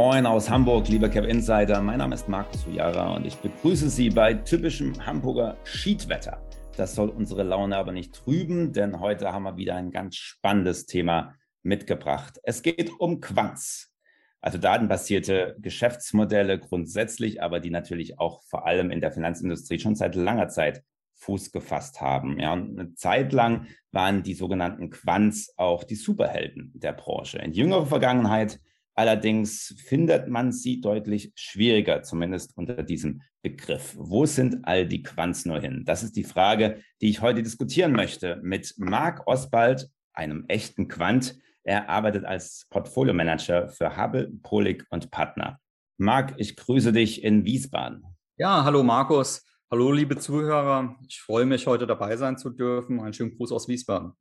Moin 0.00 0.26
aus 0.26 0.48
Hamburg, 0.48 0.86
lieber 0.86 1.08
Cap 1.08 1.24
Insider. 1.24 1.82
Mein 1.82 1.98
Name 1.98 2.14
ist 2.14 2.28
Markus 2.28 2.62
Sujara 2.62 3.16
und 3.16 3.26
ich 3.26 3.34
begrüße 3.34 3.90
Sie 3.90 4.10
bei 4.10 4.32
typischem 4.32 5.04
Hamburger 5.04 5.56
Schiedwetter. 5.64 6.40
Das 6.76 6.94
soll 6.94 7.08
unsere 7.08 7.42
Laune 7.42 7.76
aber 7.76 7.90
nicht 7.90 8.14
trüben, 8.14 8.72
denn 8.72 9.00
heute 9.00 9.32
haben 9.32 9.42
wir 9.42 9.56
wieder 9.56 9.74
ein 9.74 9.90
ganz 9.90 10.14
spannendes 10.14 10.86
Thema 10.86 11.34
mitgebracht. 11.64 12.38
Es 12.44 12.62
geht 12.62 12.92
um 13.00 13.20
Quants, 13.20 13.92
also 14.40 14.56
datenbasierte 14.56 15.56
Geschäftsmodelle 15.58 16.60
grundsätzlich, 16.60 17.42
aber 17.42 17.58
die 17.58 17.70
natürlich 17.70 18.20
auch 18.20 18.44
vor 18.44 18.68
allem 18.68 18.92
in 18.92 19.00
der 19.00 19.10
Finanzindustrie 19.10 19.80
schon 19.80 19.96
seit 19.96 20.14
langer 20.14 20.46
Zeit 20.46 20.84
Fuß 21.14 21.50
gefasst 21.50 22.00
haben. 22.00 22.38
Ja, 22.38 22.52
und 22.52 22.78
eine 22.78 22.94
Zeit 22.94 23.32
lang 23.32 23.66
waren 23.90 24.22
die 24.22 24.34
sogenannten 24.34 24.90
Quants 24.90 25.54
auch 25.56 25.82
die 25.82 25.96
Superhelden 25.96 26.70
der 26.76 26.92
Branche. 26.92 27.38
In 27.38 27.52
jüngerer 27.52 27.86
Vergangenheit 27.86 28.60
allerdings 28.98 29.76
findet 29.86 30.26
man 30.26 30.50
sie 30.50 30.80
deutlich 30.80 31.30
schwieriger, 31.36 32.02
zumindest 32.02 32.56
unter 32.56 32.82
diesem 32.82 33.22
Begriff. 33.42 33.94
Wo 33.96 34.26
sind 34.26 34.64
all 34.64 34.88
die 34.88 35.04
Quants 35.04 35.46
nur 35.46 35.60
hin? 35.60 35.84
Das 35.86 36.02
ist 36.02 36.16
die 36.16 36.24
Frage, 36.24 36.82
die 37.00 37.08
ich 37.08 37.22
heute 37.22 37.44
diskutieren 37.44 37.92
möchte 37.92 38.40
mit 38.42 38.74
Marc 38.76 39.24
Oswald, 39.28 39.88
einem 40.12 40.46
echten 40.48 40.88
Quant. 40.88 41.38
Er 41.62 41.88
arbeitet 41.88 42.24
als 42.24 42.66
Portfolio-Manager 42.70 43.68
für 43.68 43.96
Hubble, 43.96 44.32
Polig 44.42 44.84
und 44.90 45.12
Partner. 45.12 45.60
Marc, 45.96 46.34
ich 46.36 46.56
grüße 46.56 46.92
dich 46.92 47.22
in 47.22 47.44
Wiesbaden. 47.44 48.02
Ja, 48.36 48.64
hallo 48.64 48.82
Markus. 48.82 49.44
Hallo, 49.70 49.92
liebe 49.92 50.16
Zuhörer. 50.16 50.96
Ich 51.08 51.20
freue 51.20 51.46
mich, 51.46 51.68
heute 51.68 51.86
dabei 51.86 52.16
sein 52.16 52.36
zu 52.36 52.50
dürfen. 52.50 52.98
Einen 52.98 53.12
schönen 53.12 53.36
Gruß 53.36 53.52
aus 53.52 53.68
Wiesbaden. 53.68 54.14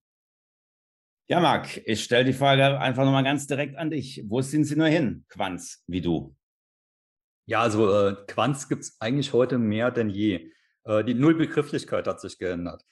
Ja, 1.29 1.41
Marc, 1.41 1.81
ich 1.85 2.05
stelle 2.05 2.23
die 2.23 2.31
Frage 2.31 2.79
einfach 2.79 3.03
nochmal 3.03 3.25
ganz 3.25 3.47
direkt 3.47 3.75
an 3.75 3.89
dich. 3.89 4.23
Wo 4.27 4.41
sind 4.41 4.63
Sie 4.63 4.77
nur 4.77 4.87
hin, 4.87 5.25
Quanz, 5.27 5.83
wie 5.85 5.99
du? 5.99 6.33
Ja, 7.45 7.61
also 7.61 7.93
äh, 7.93 8.15
Quanz 8.27 8.69
gibt 8.69 8.83
es 8.83 9.01
eigentlich 9.01 9.33
heute 9.33 9.57
mehr 9.57 9.91
denn 9.91 10.09
je. 10.09 10.51
Äh, 10.85 11.03
die 11.03 11.15
Nullbegrifflichkeit 11.15 12.07
hat 12.07 12.21
sich 12.21 12.37
geändert. 12.37 12.85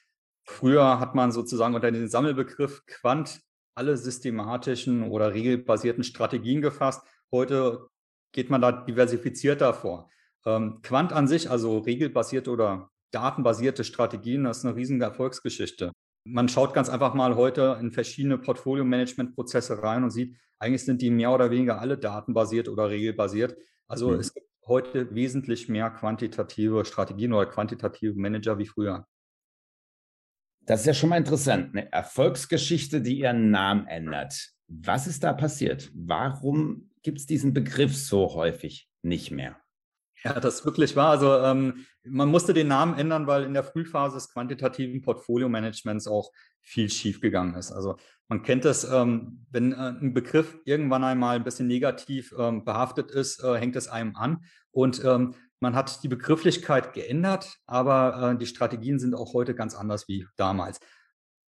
Früher 0.44 1.00
hat 1.00 1.14
man 1.14 1.32
sozusagen 1.32 1.74
unter 1.74 1.90
den 1.90 2.08
Sammelbegriff 2.08 2.84
Quant 2.86 3.40
alle 3.74 3.96
systematischen 3.96 5.04
oder 5.04 5.32
regelbasierten 5.32 6.04
Strategien 6.04 6.60
gefasst. 6.60 7.06
Heute 7.32 7.88
geht 8.32 8.50
man 8.50 8.60
da 8.60 8.70
diversifizierter 8.70 9.72
vor. 9.72 10.10
Ähm, 10.44 10.80
Quant 10.82 11.14
an 11.14 11.26
sich, 11.26 11.50
also 11.50 11.78
regelbasierte 11.78 12.50
oder 12.50 12.90
datenbasierte 13.12 13.82
Strategien, 13.82 14.44
das 14.44 14.58
ist 14.58 14.66
eine 14.66 14.76
riesige 14.76 15.04
Erfolgsgeschichte. 15.04 15.92
Man 16.28 16.48
schaut 16.48 16.74
ganz 16.74 16.88
einfach 16.88 17.14
mal 17.14 17.36
heute 17.36 17.78
in 17.80 17.92
verschiedene 17.92 18.36
Portfolio-Management-Prozesse 18.36 19.82
rein 19.82 20.02
und 20.02 20.10
sieht, 20.10 20.36
eigentlich 20.58 20.84
sind 20.84 21.00
die 21.00 21.10
mehr 21.10 21.32
oder 21.32 21.50
weniger 21.50 21.80
alle 21.80 21.98
datenbasiert 21.98 22.68
oder 22.68 22.90
regelbasiert. 22.90 23.56
Also 23.86 24.10
mhm. 24.10 24.20
es 24.20 24.34
gibt 24.34 24.46
heute 24.66 25.14
wesentlich 25.14 25.68
mehr 25.68 25.90
quantitative 25.90 26.84
Strategien 26.84 27.32
oder 27.32 27.46
quantitative 27.46 28.14
Manager 28.14 28.58
wie 28.58 28.66
früher. 28.66 29.06
Das 30.62 30.80
ist 30.80 30.86
ja 30.86 30.94
schon 30.94 31.10
mal 31.10 31.18
interessant. 31.18 31.70
Eine 31.72 31.92
Erfolgsgeschichte, 31.92 33.00
die 33.00 33.20
ihren 33.20 33.50
Namen 33.50 33.86
ändert. 33.86 34.50
Was 34.66 35.06
ist 35.06 35.22
da 35.22 35.32
passiert? 35.32 35.92
Warum 35.94 36.90
gibt 37.02 37.20
es 37.20 37.26
diesen 37.26 37.54
Begriff 37.54 37.96
so 37.96 38.34
häufig 38.34 38.90
nicht 39.02 39.30
mehr? 39.30 39.60
Ja, 40.26 40.40
das 40.40 40.64
wirklich 40.64 40.96
war. 40.96 41.10
Also 41.10 41.36
ähm, 41.36 41.86
man 42.02 42.28
musste 42.28 42.52
den 42.52 42.66
Namen 42.66 42.98
ändern, 42.98 43.28
weil 43.28 43.44
in 43.44 43.54
der 43.54 43.62
Frühphase 43.62 44.16
des 44.16 44.32
quantitativen 44.32 45.00
Portfolio-Managements 45.00 46.08
auch 46.08 46.32
viel 46.62 46.90
schiefgegangen 46.90 47.54
ist. 47.54 47.70
Also 47.70 47.94
man 48.26 48.42
kennt 48.42 48.64
das, 48.64 48.82
ähm, 48.82 49.46
wenn 49.52 49.72
äh, 49.72 49.76
ein 49.76 50.14
Begriff 50.14 50.58
irgendwann 50.64 51.04
einmal 51.04 51.36
ein 51.36 51.44
bisschen 51.44 51.68
negativ 51.68 52.34
ähm, 52.36 52.64
behaftet 52.64 53.12
ist, 53.12 53.40
äh, 53.44 53.54
hängt 53.54 53.76
es 53.76 53.86
einem 53.86 54.16
an. 54.16 54.44
Und 54.72 55.04
ähm, 55.04 55.36
man 55.60 55.76
hat 55.76 56.02
die 56.02 56.08
Begrifflichkeit 56.08 56.92
geändert, 56.92 57.58
aber 57.68 58.32
äh, 58.32 58.36
die 58.36 58.46
Strategien 58.46 58.98
sind 58.98 59.14
auch 59.14 59.32
heute 59.32 59.54
ganz 59.54 59.76
anders 59.76 60.08
wie 60.08 60.26
damals. 60.34 60.80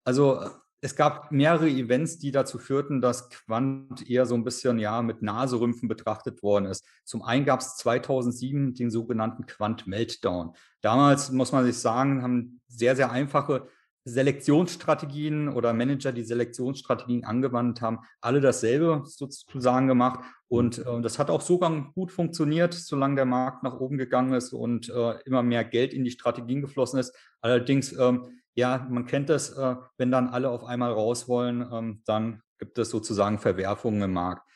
Also 0.05 0.41
es 0.81 0.95
gab 0.95 1.31
mehrere 1.31 1.69
Events, 1.69 2.19
die 2.19 2.31
dazu 2.31 2.57
führten, 2.57 3.01
dass 3.01 3.29
Quant 3.29 4.09
eher 4.09 4.25
so 4.25 4.35
ein 4.35 4.43
bisschen 4.43 4.79
ja 4.79 5.01
mit 5.01 5.21
Naserümpfen 5.21 5.89
betrachtet 5.89 6.41
worden 6.41 6.65
ist. 6.65 6.85
Zum 7.03 7.21
einen 7.21 7.45
gab 7.45 7.59
es 7.59 7.75
2007 7.77 8.73
den 8.75 8.89
sogenannten 8.89 9.45
Quant 9.45 9.87
Meltdown. 9.87 10.53
Damals 10.81 11.31
muss 11.31 11.51
man 11.51 11.65
sich 11.65 11.77
sagen, 11.77 12.23
haben 12.23 12.61
sehr 12.67 12.95
sehr 12.95 13.11
einfache 13.11 13.67
Selektionsstrategien 14.05 15.49
oder 15.49 15.73
Manager, 15.73 16.11
die 16.11 16.23
Selektionsstrategien 16.23 17.25
angewandt 17.25 17.81
haben, 17.81 17.99
alle 18.21 18.39
dasselbe 18.39 19.03
sozusagen 19.05 19.87
gemacht. 19.87 20.21
Und 20.47 20.79
äh, 20.79 21.01
das 21.01 21.19
hat 21.19 21.29
auch 21.29 21.41
so 21.41 21.59
gut 21.59 22.11
funktioniert, 22.11 22.73
solange 22.73 23.15
der 23.15 23.25
Markt 23.25 23.63
nach 23.63 23.79
oben 23.79 23.97
gegangen 23.97 24.33
ist 24.33 24.53
und 24.53 24.89
äh, 24.89 25.19
immer 25.25 25.43
mehr 25.43 25.63
Geld 25.63 25.93
in 25.93 26.03
die 26.03 26.11
Strategien 26.11 26.61
geflossen 26.61 26.99
ist. 26.99 27.13
Allerdings 27.41 27.91
ähm, 27.97 28.39
ja, 28.55 28.87
man 28.89 29.05
kennt 29.05 29.29
das, 29.29 29.51
äh, 29.51 29.75
wenn 29.97 30.11
dann 30.11 30.29
alle 30.29 30.49
auf 30.49 30.63
einmal 30.63 30.91
raus 30.91 31.27
wollen, 31.27 31.67
ähm, 31.71 32.01
dann 32.05 32.41
gibt 32.57 32.77
es 32.77 32.89
sozusagen 32.89 33.39
Verwerfungen 33.39 34.01
im 34.01 34.13
Markt. 34.13 34.47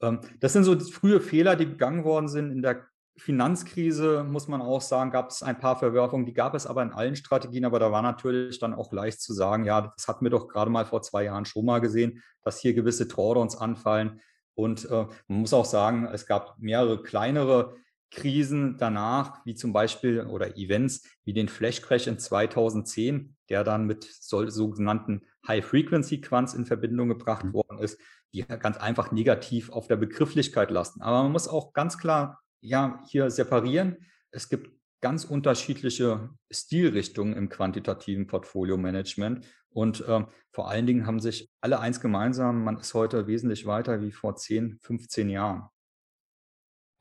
Ähm, 0.00 0.20
das 0.40 0.52
sind 0.52 0.64
so 0.64 0.78
frühe 0.78 1.20
Fehler, 1.20 1.56
die 1.56 1.66
begangen 1.66 2.04
worden 2.04 2.28
sind. 2.28 2.50
In 2.50 2.62
der 2.62 2.86
Finanzkrise, 3.16 4.24
muss 4.24 4.48
man 4.48 4.62
auch 4.62 4.80
sagen, 4.80 5.10
gab 5.10 5.30
es 5.30 5.42
ein 5.42 5.58
paar 5.58 5.76
Verwerfungen, 5.78 6.24
die 6.24 6.32
gab 6.32 6.54
es 6.54 6.66
aber 6.66 6.82
in 6.82 6.92
allen 6.92 7.14
Strategien, 7.14 7.64
aber 7.64 7.78
da 7.78 7.92
war 7.92 8.02
natürlich 8.02 8.58
dann 8.58 8.74
auch 8.74 8.90
leicht 8.92 9.20
zu 9.20 9.34
sagen, 9.34 9.64
ja, 9.64 9.92
das 9.96 10.08
hatten 10.08 10.24
wir 10.24 10.30
doch 10.30 10.48
gerade 10.48 10.70
mal 10.70 10.86
vor 10.86 11.02
zwei 11.02 11.24
Jahren 11.24 11.44
schon 11.44 11.66
mal 11.66 11.80
gesehen, 11.80 12.22
dass 12.42 12.58
hier 12.58 12.72
gewisse 12.74 13.06
Drawdowns 13.06 13.56
anfallen. 13.56 14.20
Und 14.54 14.86
äh, 14.90 15.06
man 15.28 15.40
muss 15.40 15.52
auch 15.52 15.64
sagen, 15.64 16.08
es 16.12 16.26
gab 16.26 16.58
mehrere 16.58 17.02
kleinere 17.02 17.76
Krisen 18.12 18.76
danach, 18.78 19.44
wie 19.44 19.54
zum 19.54 19.72
Beispiel 19.72 20.20
oder 20.20 20.56
Events 20.56 21.08
wie 21.24 21.32
den 21.32 21.48
Flash 21.48 21.80
Crash 21.80 22.06
in 22.06 22.18
2010, 22.18 23.36
der 23.48 23.64
dann 23.64 23.86
mit 23.86 24.04
sogenannten 24.04 25.22
High-Frequency-Quants 25.48 26.54
in 26.54 26.66
Verbindung 26.66 27.08
gebracht 27.08 27.44
mhm. 27.44 27.54
worden 27.54 27.78
ist, 27.78 27.98
die 28.34 28.42
ganz 28.42 28.76
einfach 28.76 29.12
negativ 29.12 29.70
auf 29.70 29.88
der 29.88 29.96
Begrifflichkeit 29.96 30.70
lasten. 30.70 31.02
Aber 31.02 31.22
man 31.22 31.32
muss 31.32 31.48
auch 31.48 31.72
ganz 31.72 31.98
klar 31.98 32.40
ja 32.60 33.02
hier 33.08 33.30
separieren. 33.30 33.96
Es 34.30 34.48
gibt 34.48 34.70
ganz 35.00 35.24
unterschiedliche 35.24 36.30
Stilrichtungen 36.50 37.34
im 37.34 37.48
quantitativen 37.48 38.26
Portfolio-Management. 38.26 39.46
Und 39.70 40.06
äh, 40.06 40.24
vor 40.52 40.70
allen 40.70 40.86
Dingen 40.86 41.06
haben 41.06 41.18
sich 41.18 41.50
alle 41.60 41.80
eins 41.80 42.00
gemeinsam, 42.00 42.62
man 42.62 42.78
ist 42.78 42.94
heute 42.94 43.26
wesentlich 43.26 43.66
weiter 43.66 44.00
wie 44.02 44.12
vor 44.12 44.36
10, 44.36 44.78
15 44.80 45.28
Jahren. 45.28 45.68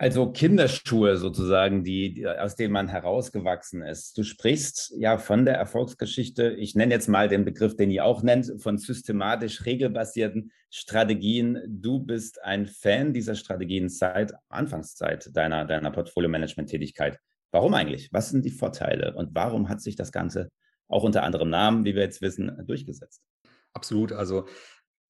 Also 0.01 0.31
Kinderschuhe 0.31 1.15
sozusagen, 1.15 1.83
die, 1.83 2.27
aus 2.27 2.55
denen 2.55 2.73
man 2.73 2.87
herausgewachsen 2.87 3.83
ist. 3.83 4.17
Du 4.17 4.23
sprichst 4.23 4.95
ja 4.97 5.19
von 5.19 5.45
der 5.45 5.57
Erfolgsgeschichte, 5.57 6.53
ich 6.53 6.73
nenne 6.73 6.91
jetzt 6.91 7.07
mal 7.07 7.27
den 7.27 7.45
Begriff, 7.45 7.75
den 7.75 7.91
ihr 7.91 8.03
auch 8.03 8.23
nennt, 8.23 8.51
von 8.57 8.79
systematisch 8.79 9.63
regelbasierten 9.63 10.51
Strategien. 10.71 11.59
Du 11.67 11.99
bist 11.99 12.43
ein 12.43 12.65
Fan 12.65 13.13
dieser 13.13 13.35
Strategien 13.35 13.89
seit 13.89 14.33
Anfangszeit 14.49 15.29
deiner, 15.37 15.65
deiner 15.65 15.91
Portfolio-Management-Tätigkeit. 15.91 17.19
Warum 17.51 17.75
eigentlich? 17.75 18.11
Was 18.11 18.31
sind 18.31 18.43
die 18.43 18.49
Vorteile 18.49 19.13
und 19.13 19.35
warum 19.35 19.69
hat 19.69 19.81
sich 19.81 19.97
das 19.97 20.11
Ganze 20.11 20.49
auch 20.87 21.03
unter 21.03 21.21
anderem 21.21 21.51
Namen, 21.51 21.85
wie 21.85 21.93
wir 21.93 22.01
jetzt 22.01 22.23
wissen, 22.23 22.51
durchgesetzt? 22.65 23.21
Absolut. 23.73 24.13
Also 24.13 24.47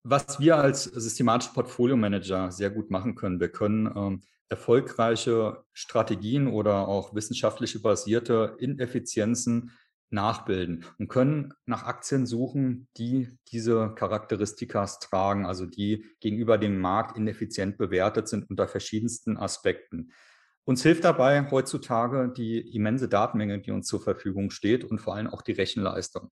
was 0.03 0.41
wir 0.41 0.57
als 0.57 0.83
systematische 0.83 1.53
Portfolio-Manager 1.53 2.51
sehr 2.51 2.71
gut 2.71 2.91
machen 2.91 3.15
können, 3.15 3.39
wir 3.39 3.53
können 3.53 3.89
ähm, 3.95 4.21
erfolgreiche 4.51 5.63
Strategien 5.71 6.47
oder 6.47 6.87
auch 6.87 7.15
wissenschaftliche 7.15 7.79
basierte 7.79 8.57
Ineffizienzen 8.59 9.71
nachbilden 10.09 10.83
und 10.99 11.07
können 11.07 11.53
nach 11.65 11.83
Aktien 11.83 12.25
suchen, 12.25 12.89
die 12.97 13.29
diese 13.47 13.93
Charakteristikas 13.95 14.99
tragen, 14.99 15.45
also 15.45 15.65
die 15.65 16.05
gegenüber 16.19 16.57
dem 16.57 16.79
Markt 16.81 17.17
ineffizient 17.17 17.77
bewertet 17.77 18.27
sind 18.27 18.49
unter 18.49 18.67
verschiedensten 18.67 19.37
Aspekten. 19.37 20.11
Uns 20.65 20.83
hilft 20.83 21.05
dabei 21.05 21.49
heutzutage 21.49 22.31
die 22.35 22.59
immense 22.75 23.07
Datenmenge, 23.07 23.61
die 23.61 23.71
uns 23.71 23.87
zur 23.87 24.01
Verfügung 24.01 24.51
steht 24.51 24.83
und 24.83 24.99
vor 24.99 25.15
allem 25.15 25.27
auch 25.27 25.41
die 25.41 25.53
Rechenleistung. 25.53 26.29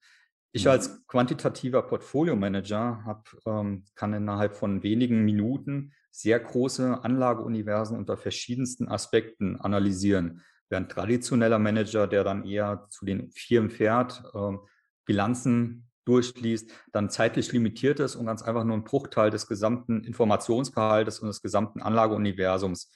Ich 0.52 0.66
mhm. 0.66 0.72
als 0.72 1.08
quantitativer 1.08 1.84
Portfolio-Manager 1.84 3.06
hab, 3.06 3.30
ähm, 3.46 3.86
kann 3.96 4.12
innerhalb 4.12 4.56
von 4.56 4.84
wenigen 4.84 5.24
Minuten 5.24 5.94
sehr 6.12 6.40
große 6.40 7.04
Anlageuniversen 7.04 7.98
unter 7.98 8.18
verschiedensten 8.18 8.88
Aspekten 8.88 9.60
analysieren. 9.60 10.42
Während 10.70 10.92
traditioneller 10.92 11.60
Manager, 11.60 12.08
der 12.08 12.24
dann 12.24 12.46
eher 12.46 12.88
zu 12.90 13.06
den 13.06 13.32
Firmen 13.32 13.70
fährt, 13.70 14.24
äh, 14.34 14.58
Bilanzen 15.06 15.90
durchliest, 16.06 16.72
dann 16.92 17.10
zeitlich 17.10 17.52
limitiert 17.52 18.00
ist 18.00 18.16
und 18.16 18.26
ganz 18.26 18.42
einfach 18.42 18.64
nur 18.64 18.74
einen 18.74 18.84
Bruchteil 18.84 19.30
des 19.30 19.48
gesamten 19.48 20.04
Informationsgehaltes 20.04 21.20
und 21.20 21.28
des 21.28 21.42
gesamten 21.42 21.82
Anlageuniversums 21.82 22.92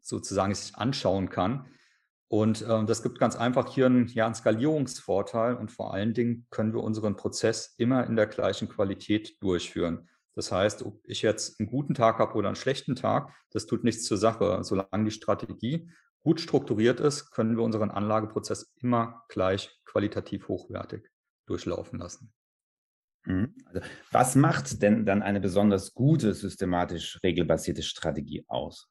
sozusagen 0.00 0.54
sich 0.54 0.74
anschauen 0.76 1.28
kann. 1.30 1.66
Und 2.28 2.62
äh, 2.62 2.84
das 2.84 3.02
gibt 3.02 3.18
ganz 3.18 3.36
einfach 3.36 3.72
hier 3.72 3.86
einen, 3.86 4.08
ja, 4.08 4.26
einen 4.26 4.34
Skalierungsvorteil 4.34 5.54
und 5.54 5.70
vor 5.70 5.94
allen 5.94 6.12
Dingen 6.12 6.46
können 6.50 6.72
wir 6.72 6.82
unseren 6.82 7.16
Prozess 7.16 7.74
immer 7.78 8.06
in 8.06 8.16
der 8.16 8.26
gleichen 8.26 8.68
Qualität 8.68 9.40
durchführen. 9.40 10.08
Das 10.36 10.52
heißt, 10.52 10.84
ob 10.84 11.00
ich 11.04 11.22
jetzt 11.22 11.58
einen 11.58 11.68
guten 11.68 11.94
Tag 11.94 12.18
habe 12.18 12.34
oder 12.34 12.48
einen 12.48 12.56
schlechten 12.56 12.94
Tag, 12.94 13.34
das 13.50 13.64
tut 13.66 13.84
nichts 13.84 14.04
zur 14.04 14.18
Sache. 14.18 14.62
Solange 14.62 15.04
die 15.04 15.10
Strategie 15.10 15.90
gut 16.20 16.40
strukturiert 16.40 17.00
ist, 17.00 17.30
können 17.30 17.56
wir 17.56 17.64
unseren 17.64 17.90
Anlageprozess 17.90 18.74
immer 18.76 19.24
gleich 19.28 19.80
qualitativ 19.86 20.48
hochwertig 20.48 21.10
durchlaufen 21.46 21.98
lassen. 21.98 22.34
Mhm. 23.24 23.54
Also, 23.64 23.80
was 24.10 24.34
macht 24.36 24.82
denn 24.82 25.06
dann 25.06 25.22
eine 25.22 25.40
besonders 25.40 25.94
gute, 25.94 26.34
systematisch 26.34 27.18
regelbasierte 27.22 27.82
Strategie 27.82 28.44
aus? 28.46 28.90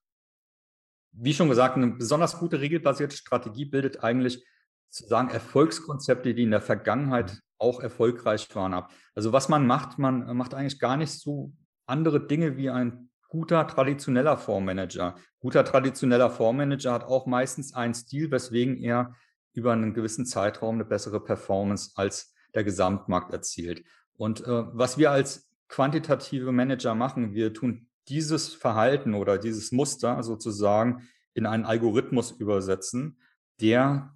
Wie 1.11 1.33
schon 1.33 1.47
gesagt, 1.47 1.77
eine 1.77 1.95
besonders 1.95 2.39
gute 2.39 2.59
regelbasierte 2.59 3.15
Strategie 3.15 3.65
bildet 3.65 4.03
eigentlich 4.03 4.43
sozusagen 4.89 5.29
Erfolgskonzepte, 5.29 6.33
die 6.33 6.43
in 6.43 6.51
der 6.51 6.61
Vergangenheit 6.61 7.33
mhm. 7.33 7.39
Auch 7.57 7.79
erfolgreich 7.79 8.53
waren, 8.55 8.73
ab. 8.73 8.91
Also 9.13 9.31
was 9.31 9.49
man 9.49 9.65
macht, 9.65 9.97
man 9.97 10.35
macht 10.35 10.53
eigentlich 10.53 10.79
gar 10.79 10.97
nicht 10.97 11.11
so 11.11 11.53
andere 11.85 12.25
Dinge 12.25 12.57
wie 12.57 12.69
ein 12.69 13.09
guter 13.29 13.67
traditioneller 13.67 14.37
Fondsmanager. 14.37 15.15
Guter 15.39 15.65
traditioneller 15.65 16.29
Fondsmanager 16.29 16.93
hat 16.93 17.03
auch 17.03 17.25
meistens 17.25 17.73
einen 17.73 17.93
Stil, 17.93 18.31
weswegen 18.31 18.77
er 18.77 19.13
über 19.53 19.73
einen 19.73 19.93
gewissen 19.93 20.25
Zeitraum 20.25 20.75
eine 20.75 20.85
bessere 20.85 21.23
Performance 21.23 21.91
als 21.95 22.33
der 22.53 22.63
Gesamtmarkt 22.63 23.31
erzielt. 23.31 23.83
Und 24.17 24.41
äh, 24.41 24.63
was 24.73 24.97
wir 24.97 25.11
als 25.11 25.49
quantitative 25.67 26.51
Manager 26.51 26.95
machen, 26.95 27.33
wir 27.33 27.53
tun 27.53 27.87
dieses 28.07 28.53
Verhalten 28.53 29.13
oder 29.13 29.37
dieses 29.37 29.71
Muster 29.71 30.21
sozusagen 30.23 31.07
in 31.33 31.45
einen 31.45 31.65
Algorithmus 31.65 32.31
übersetzen, 32.31 33.19
der 33.59 34.15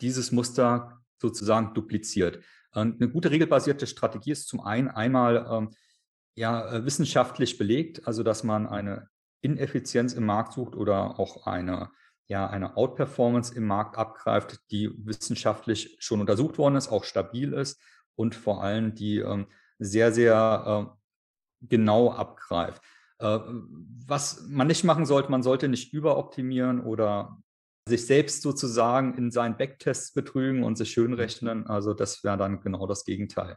dieses 0.00 0.32
Muster 0.32 1.02
sozusagen 1.18 1.74
dupliziert. 1.74 2.40
Und 2.74 3.00
eine 3.00 3.10
gute 3.10 3.30
regelbasierte 3.30 3.86
Strategie 3.86 4.32
ist 4.32 4.48
zum 4.48 4.60
einen 4.60 4.88
einmal 4.88 5.46
ähm, 5.50 5.70
ja, 6.34 6.70
äh, 6.72 6.84
wissenschaftlich 6.84 7.58
belegt, 7.58 8.06
also 8.06 8.22
dass 8.22 8.44
man 8.44 8.66
eine 8.66 9.08
Ineffizienz 9.40 10.14
im 10.14 10.26
Markt 10.26 10.54
sucht 10.54 10.74
oder 10.74 11.18
auch 11.20 11.46
eine, 11.46 11.90
ja, 12.26 12.48
eine 12.48 12.76
Outperformance 12.76 13.54
im 13.54 13.66
Markt 13.66 13.96
abgreift, 13.96 14.60
die 14.70 14.90
wissenschaftlich 15.04 15.96
schon 16.00 16.20
untersucht 16.20 16.58
worden 16.58 16.76
ist, 16.76 16.88
auch 16.88 17.04
stabil 17.04 17.52
ist 17.52 17.80
und 18.16 18.34
vor 18.34 18.62
allem 18.62 18.94
die 18.94 19.18
ähm, 19.18 19.46
sehr, 19.78 20.12
sehr 20.12 20.90
äh, 20.90 21.66
genau 21.68 22.10
abgreift. 22.10 22.82
Äh, 23.18 23.38
was 24.06 24.46
man 24.48 24.66
nicht 24.66 24.84
machen 24.84 25.06
sollte, 25.06 25.30
man 25.30 25.42
sollte 25.42 25.68
nicht 25.68 25.92
überoptimieren 25.92 26.80
oder 26.80 27.38
sich 27.86 28.06
selbst 28.06 28.42
sozusagen 28.42 29.16
in 29.18 29.30
seinen 29.30 29.56
Backtests 29.56 30.12
betrügen 30.12 30.64
und 30.64 30.76
sich 30.76 30.90
schönrechnen. 30.90 31.66
Also 31.66 31.92
das 31.92 32.24
wäre 32.24 32.38
dann 32.38 32.60
genau 32.60 32.86
das 32.86 33.04
Gegenteil. 33.04 33.56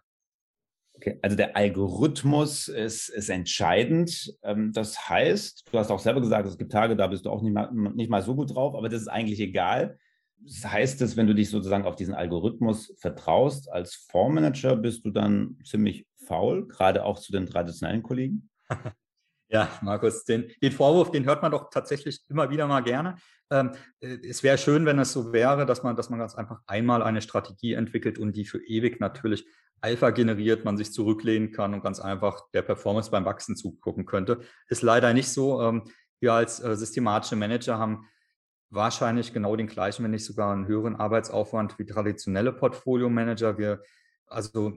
Okay, 0.95 1.19
also 1.21 1.37
der 1.37 1.55
Algorithmus 1.55 2.67
ist, 2.67 3.09
ist 3.09 3.29
entscheidend. 3.29 4.33
Ähm, 4.41 4.71
das 4.73 5.07
heißt, 5.07 5.65
du 5.71 5.77
hast 5.77 5.91
auch 5.91 5.99
selber 5.99 6.21
gesagt, 6.21 6.47
es 6.47 6.57
gibt 6.57 6.71
Tage, 6.71 6.95
da 6.95 7.07
bist 7.07 7.25
du 7.25 7.29
auch 7.29 7.43
nicht 7.43 7.53
mal, 7.53 7.71
nicht 7.71 8.09
mal 8.09 8.23
so 8.23 8.35
gut 8.35 8.55
drauf, 8.55 8.75
aber 8.75 8.89
das 8.89 9.01
ist 9.01 9.07
eigentlich 9.07 9.39
egal. 9.39 9.99
Das 10.39 10.65
heißt 10.65 11.01
es, 11.03 11.15
wenn 11.15 11.27
du 11.27 11.35
dich 11.35 11.49
sozusagen 11.49 11.85
auf 11.85 11.95
diesen 11.95 12.15
Algorithmus 12.15 12.93
vertraust, 12.97 13.71
als 13.71 14.07
Fondsmanager 14.11 14.75
bist 14.75 15.05
du 15.05 15.11
dann 15.11 15.57
ziemlich 15.63 16.07
faul, 16.25 16.67
gerade 16.67 17.05
auch 17.05 17.19
zu 17.19 17.31
den 17.31 17.45
traditionellen 17.45 18.03
Kollegen? 18.03 18.49
Ja, 19.49 19.69
Markus, 19.81 20.25
den, 20.25 20.51
den, 20.61 20.71
Vorwurf, 20.73 21.11
den 21.11 21.25
hört 21.25 21.41
man 21.41 21.51
doch 21.51 21.69
tatsächlich 21.69 22.21
immer 22.29 22.49
wieder 22.49 22.67
mal 22.67 22.81
gerne. 22.81 23.15
Ähm, 23.49 23.71
äh, 24.01 24.17
es 24.27 24.43
wäre 24.43 24.57
schön, 24.57 24.85
wenn 24.85 24.99
es 24.99 25.13
so 25.13 25.31
wäre, 25.31 25.65
dass 25.65 25.83
man, 25.83 25.95
dass 25.95 26.09
man 26.09 26.19
ganz 26.19 26.35
einfach 26.35 26.59
einmal 26.67 27.01
eine 27.01 27.21
Strategie 27.21 27.73
entwickelt 27.73 28.19
und 28.19 28.35
die 28.35 28.45
für 28.45 28.61
ewig 28.65 28.99
natürlich 28.99 29.45
Alpha 29.79 30.09
generiert, 30.09 30.65
man 30.65 30.75
sich 30.75 30.91
zurücklehnen 30.91 31.51
kann 31.51 31.73
und 31.73 31.83
ganz 31.83 31.99
einfach 31.99 32.41
der 32.53 32.61
Performance 32.63 33.11
beim 33.11 33.25
Wachsen 33.25 33.55
zugucken 33.55 34.05
könnte. 34.05 34.41
Ist 34.67 34.81
leider 34.81 35.13
nicht 35.13 35.29
so. 35.29 35.61
Ähm, 35.61 35.83
wir 36.19 36.33
als 36.33 36.59
äh, 36.59 36.75
systematische 36.75 37.35
Manager 37.35 37.77
haben 37.77 38.07
wahrscheinlich 38.69 39.33
genau 39.33 39.55
den 39.55 39.67
gleichen, 39.67 40.03
wenn 40.03 40.11
nicht 40.11 40.25
sogar 40.25 40.51
einen 40.51 40.67
höheren 40.67 40.95
Arbeitsaufwand 40.95 41.79
wie 41.79 41.85
traditionelle 41.85 42.51
Portfolio-Manager. 42.51 43.57
Wir, 43.57 43.81
also 44.25 44.73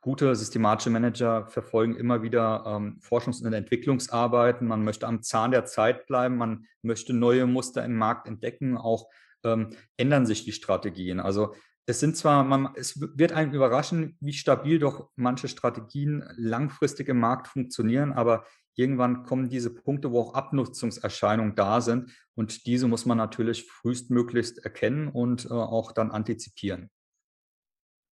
gute 0.00 0.34
systematische 0.34 0.90
Manager 0.90 1.46
verfolgen 1.46 1.96
immer 1.96 2.22
wieder 2.22 2.64
ähm, 2.66 2.98
Forschungs- 3.00 3.44
und 3.44 3.52
Entwicklungsarbeiten. 3.52 4.66
Man 4.66 4.84
möchte 4.84 5.06
am 5.06 5.22
Zahn 5.22 5.50
der 5.50 5.66
Zeit 5.66 6.06
bleiben, 6.06 6.36
man 6.36 6.66
möchte 6.82 7.12
neue 7.12 7.46
Muster 7.46 7.84
im 7.84 7.96
Markt 7.96 8.26
entdecken, 8.26 8.78
auch 8.78 9.08
ähm, 9.44 9.70
ändern 9.96 10.26
sich 10.26 10.44
die 10.44 10.52
Strategien. 10.52 11.20
Also 11.20 11.54
es 11.86 12.00
sind 12.00 12.16
zwar, 12.16 12.44
man, 12.44 12.70
es 12.76 13.00
wird 13.00 13.32
einen 13.32 13.52
überraschen, 13.52 14.16
wie 14.20 14.32
stabil 14.32 14.78
doch 14.78 15.10
manche 15.16 15.48
Strategien 15.48 16.24
langfristig 16.36 17.08
im 17.08 17.18
Markt 17.18 17.48
funktionieren, 17.48 18.12
aber 18.12 18.44
irgendwann 18.76 19.24
kommen 19.24 19.48
diese 19.48 19.74
Punkte, 19.74 20.12
wo 20.12 20.20
auch 20.20 20.34
Abnutzungserscheinungen 20.34 21.56
da 21.56 21.80
sind 21.80 22.10
und 22.34 22.66
diese 22.66 22.86
muss 22.86 23.06
man 23.06 23.18
natürlich 23.18 23.66
frühestmöglichst 23.68 24.58
erkennen 24.64 25.08
und 25.08 25.46
äh, 25.46 25.48
auch 25.48 25.92
dann 25.92 26.10
antizipieren. 26.10 26.90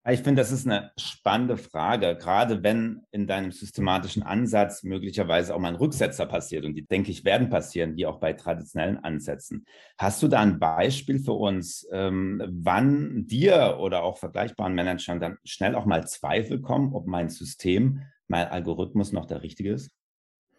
Ich 0.09 0.21
finde, 0.21 0.41
das 0.41 0.51
ist 0.51 0.67
eine 0.67 0.91
spannende 0.97 1.55
Frage, 1.55 2.17
gerade 2.17 2.61
wenn 2.61 3.03
in 3.11 3.25
deinem 3.25 3.53
systematischen 3.53 4.21
Ansatz 4.21 4.83
möglicherweise 4.83 5.55
auch 5.55 5.59
mal 5.59 5.69
ein 5.69 5.75
Rücksetzer 5.75 6.25
passiert. 6.25 6.65
Und 6.65 6.73
die, 6.73 6.85
denke 6.85 7.09
ich, 7.09 7.23
werden 7.23 7.49
passieren, 7.49 7.95
wie 7.95 8.05
auch 8.05 8.19
bei 8.19 8.33
traditionellen 8.33 9.01
Ansätzen. 9.01 9.65
Hast 9.97 10.21
du 10.21 10.27
da 10.27 10.41
ein 10.41 10.59
Beispiel 10.59 11.19
für 11.19 11.31
uns, 11.31 11.87
ähm, 11.93 12.43
wann 12.49 13.27
dir 13.27 13.77
oder 13.79 14.03
auch 14.03 14.17
vergleichbaren 14.17 14.75
Managern 14.75 15.21
dann 15.21 15.37
schnell 15.45 15.73
auch 15.73 15.85
mal 15.85 16.05
Zweifel 16.05 16.59
kommen, 16.59 16.93
ob 16.93 17.07
mein 17.07 17.29
System, 17.29 18.01
mein 18.27 18.47
Algorithmus 18.47 19.13
noch 19.13 19.25
der 19.25 19.41
richtige 19.41 19.71
ist? 19.71 19.91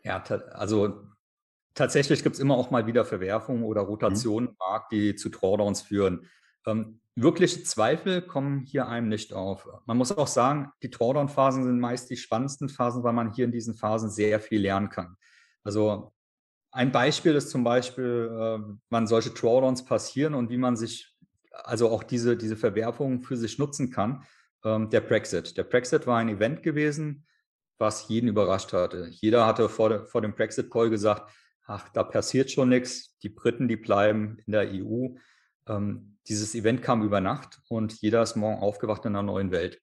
Ja, 0.04 0.22
also 0.52 1.02
tatsächlich 1.74 2.22
gibt 2.22 2.36
es 2.36 2.40
immer 2.40 2.56
auch 2.56 2.70
mal 2.70 2.86
wieder 2.86 3.04
Verwerfungen 3.04 3.64
oder 3.64 3.82
mhm. 3.82 3.88
Rotationen 3.88 4.48
im 4.48 4.56
Markt, 4.58 4.92
die 4.92 5.16
zu 5.16 5.28
Drawdowns 5.28 5.82
führen. 5.82 6.30
Ähm, 6.66 7.00
wirkliche 7.14 7.62
Zweifel 7.62 8.22
kommen 8.22 8.60
hier 8.60 8.88
einem 8.88 9.08
nicht 9.08 9.32
auf. 9.32 9.68
Man 9.86 9.96
muss 9.96 10.12
auch 10.12 10.26
sagen, 10.26 10.72
die 10.82 10.90
Drawdown-Phasen 10.90 11.64
sind 11.64 11.78
meist 11.78 12.10
die 12.10 12.16
spannendsten 12.16 12.68
Phasen, 12.68 13.04
weil 13.04 13.12
man 13.12 13.32
hier 13.32 13.44
in 13.44 13.52
diesen 13.52 13.74
Phasen 13.74 14.10
sehr 14.10 14.40
viel 14.40 14.60
lernen 14.60 14.88
kann. 14.88 15.16
Also 15.62 16.12
ein 16.72 16.90
Beispiel 16.90 17.34
ist 17.34 17.50
zum 17.50 17.62
Beispiel, 17.62 18.30
äh, 18.30 18.74
wann 18.90 19.06
solche 19.06 19.30
Drawdowns 19.30 19.84
passieren 19.84 20.34
und 20.34 20.50
wie 20.50 20.58
man 20.58 20.76
sich, 20.76 21.14
also 21.52 21.88
auch 21.88 22.02
diese, 22.02 22.36
diese 22.36 22.56
Verwerfungen 22.56 23.22
für 23.22 23.36
sich 23.36 23.58
nutzen 23.58 23.90
kann. 23.92 24.24
Ähm, 24.64 24.90
der 24.90 25.00
Brexit. 25.00 25.56
Der 25.56 25.62
Brexit 25.62 26.06
war 26.08 26.18
ein 26.18 26.28
Event 26.28 26.64
gewesen, 26.64 27.26
was 27.78 28.08
jeden 28.08 28.28
überrascht 28.28 28.72
hatte. 28.72 29.06
Jeder 29.10 29.46
hatte 29.46 29.68
vor, 29.68 29.88
de, 29.88 30.04
vor 30.04 30.20
dem 30.20 30.34
Brexit-Call 30.34 30.90
gesagt, 30.90 31.30
ach, 31.66 31.88
da 31.90 32.02
passiert 32.02 32.50
schon 32.50 32.70
nichts. 32.70 33.16
Die 33.18 33.28
Briten, 33.28 33.68
die 33.68 33.76
bleiben 33.76 34.38
in 34.44 34.52
der 34.52 34.68
EU. 34.72 35.10
Ähm, 35.68 36.16
dieses 36.28 36.54
Event 36.54 36.82
kam 36.82 37.02
über 37.02 37.20
Nacht 37.20 37.60
und 37.68 38.00
jeder 38.00 38.22
ist 38.22 38.36
morgen 38.36 38.62
aufgewacht 38.62 39.04
in 39.04 39.14
einer 39.14 39.22
neuen 39.22 39.50
Welt. 39.50 39.80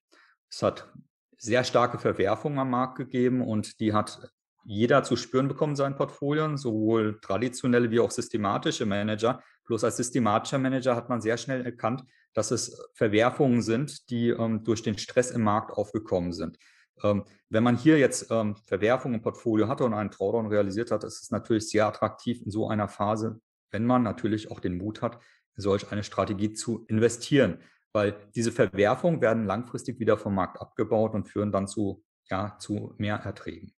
Es 0.50 0.62
hat 0.62 0.92
sehr 1.38 1.64
starke 1.64 1.98
Verwerfungen 1.98 2.58
am 2.58 2.70
Markt 2.70 2.96
gegeben 2.96 3.40
und 3.40 3.80
die 3.80 3.92
hat 3.92 4.32
jeder 4.64 5.02
zu 5.02 5.16
spüren 5.16 5.48
bekommen, 5.48 5.74
seinen 5.74 5.96
Portfolien, 5.96 6.56
sowohl 6.56 7.20
traditionelle 7.20 7.90
wie 7.90 8.00
auch 8.00 8.10
systematische 8.10 8.86
Manager. 8.86 9.42
Bloß 9.64 9.84
als 9.84 9.96
systematischer 9.96 10.58
Manager 10.58 10.94
hat 10.94 11.08
man 11.08 11.20
sehr 11.20 11.36
schnell 11.36 11.64
erkannt, 11.64 12.04
dass 12.32 12.50
es 12.50 12.80
Verwerfungen 12.94 13.62
sind, 13.62 14.08
die 14.10 14.28
ähm, 14.28 14.62
durch 14.64 14.82
den 14.82 14.98
Stress 14.98 15.30
im 15.30 15.42
Markt 15.42 15.72
aufgekommen 15.72 16.32
sind. 16.32 16.58
Ähm, 17.02 17.24
wenn 17.48 17.64
man 17.64 17.76
hier 17.76 17.98
jetzt 17.98 18.30
ähm, 18.30 18.56
Verwerfungen 18.56 19.16
im 19.16 19.22
Portfolio 19.22 19.68
hatte 19.68 19.84
und 19.84 19.94
einen 19.94 20.10
Drawdown 20.10 20.46
realisiert 20.46 20.90
hat, 20.90 21.04
ist 21.04 21.22
es 21.22 21.30
natürlich 21.30 21.68
sehr 21.68 21.86
attraktiv 21.86 22.40
in 22.42 22.50
so 22.50 22.68
einer 22.68 22.88
Phase, 22.88 23.40
wenn 23.70 23.84
man 23.84 24.02
natürlich 24.02 24.50
auch 24.50 24.60
den 24.60 24.76
Mut 24.76 25.02
hat, 25.02 25.18
solch 25.56 25.90
eine 25.92 26.04
Strategie 26.04 26.52
zu 26.52 26.84
investieren, 26.86 27.58
weil 27.92 28.14
diese 28.34 28.52
Verwerfungen 28.52 29.20
werden 29.20 29.44
langfristig 29.46 29.98
wieder 30.00 30.16
vom 30.16 30.34
Markt 30.34 30.60
abgebaut 30.60 31.14
und 31.14 31.28
führen 31.28 31.52
dann 31.52 31.68
zu, 31.68 32.04
ja, 32.30 32.56
zu 32.58 32.94
mehr 32.98 33.16
Erträgen. 33.16 33.74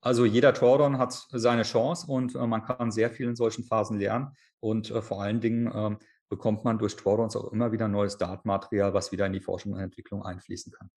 Also 0.00 0.24
jeder 0.24 0.52
Drawdown 0.52 0.98
hat 0.98 1.12
seine 1.30 1.62
Chance 1.62 2.06
und 2.10 2.34
äh, 2.34 2.46
man 2.46 2.62
kann 2.62 2.92
sehr 2.92 3.10
viel 3.10 3.26
in 3.26 3.36
solchen 3.36 3.64
Phasen 3.64 3.98
lernen 3.98 4.36
und 4.60 4.90
äh, 4.90 5.02
vor 5.02 5.22
allen 5.22 5.40
Dingen 5.40 5.66
äh, 5.66 5.96
bekommt 6.28 6.64
man 6.64 6.78
durch 6.78 6.94
Drawdowns 6.96 7.36
auch 7.36 7.52
immer 7.52 7.72
wieder 7.72 7.88
neues 7.88 8.16
Datenmaterial, 8.18 8.94
was 8.94 9.12
wieder 9.12 9.26
in 9.26 9.32
die 9.32 9.40
Forschung 9.40 9.72
und 9.72 9.80
Entwicklung 9.80 10.22
einfließen 10.22 10.72
kann. 10.72 10.90